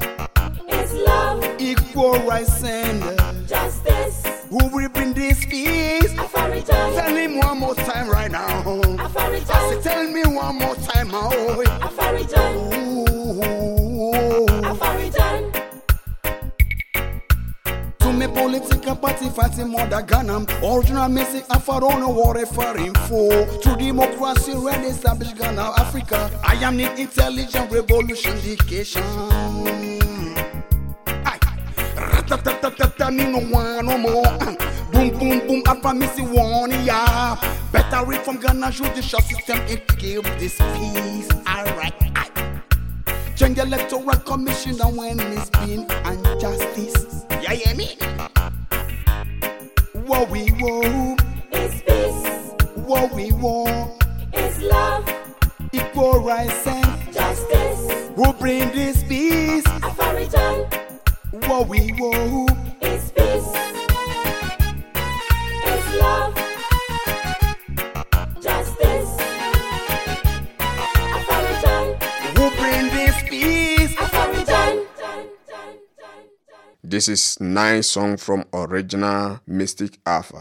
it's 0.69 0.93
love, 0.93 1.43
equal 1.59 2.13
rights 2.19 2.63
and 2.63 3.03
uh, 3.03 3.33
justice. 3.45 4.23
who 4.49 4.69
will 4.73 4.87
bring 4.87 5.11
this 5.11 5.43
peace? 5.45 6.04
Tell 7.05 7.15
him 7.15 7.37
one 7.37 7.59
more 7.59 7.75
time 7.75 8.09
right 8.09 8.31
now. 8.31 8.63
Say, 8.63 9.81
tell 9.83 10.09
me 10.09 10.23
one 10.25 10.57
more 10.57 10.75
time, 10.75 11.13
Ooh. 11.13 11.53
Afarijan. 14.63 15.51
To 17.99 18.11
me 18.11 18.27
political 18.27 18.95
party 18.95 19.29
fighting 19.29 19.67
more 19.67 19.85
than 19.85 20.03
Ghana 20.07 20.45
Original 20.63 21.07
message 21.09 21.43
Afarona 21.43 22.11
war 22.11 22.33
referring 22.33 22.95
for 23.07 23.45
To 23.59 23.75
democracy 23.77 24.53
ready 24.55 24.87
establish 24.87 25.33
Ghana 25.33 25.73
Africa 25.77 26.31
I 26.43 26.55
am 26.55 26.75
the 26.75 26.91
intelligent 26.99 27.71
revolution. 27.71 28.35
Ratatatata 31.95 33.11
me 33.13 33.25
no 33.31 33.39
one 33.55 33.85
no 33.85 33.97
more 33.99 34.64
Boom 35.47 35.61
Alpha 35.67 35.93
me 35.93 36.07
see 36.07 36.21
one 36.23 36.71
yeah 36.85 37.35
Better 37.71 38.05
read 38.05 38.21
from 38.21 38.37
Ghana 38.37 38.71
judicial 38.71 39.21
system 39.21 39.59
it 39.67 39.87
give 39.97 40.23
this 40.39 40.57
peace 40.57 41.29
Alright. 41.47 41.93
Change 43.35 43.57
the 43.57 43.63
electoral 43.63 44.15
commission 44.19 44.79
and 44.81 44.95
when 44.97 45.19
it's 45.19 45.49
been 45.49 45.81
injustice. 46.07 47.25
Yeah, 47.43 47.51
yeah, 47.51 47.73
me? 47.73 47.97
Whoa, 49.93 50.23
we 50.25 50.47
whoa, 50.51 51.17
is 51.51 51.81
peace, 51.81 52.51
What 52.75 53.11
we 53.13 53.33
want 53.33 54.01
is 54.33 54.61
love, 54.61 55.09
Equal 55.73 56.21
rights 56.23 56.65
and 56.65 57.13
justice. 57.13 58.09
who 58.15 58.31
bring 58.33 58.71
this 58.71 59.03
peace? 59.03 59.65
Afarijan, 59.83 60.73
Whoa, 61.45 61.63
we 61.63 61.89
whoa, 61.89 62.45
is 62.81 63.11
peace, 63.11 63.74
This 76.95 77.09
is 77.09 77.37
nine 77.41 77.83
song 77.83 78.15
from 78.15 78.45
original 78.53 79.41
Mystic 79.45 79.99
Alpha. 80.05 80.33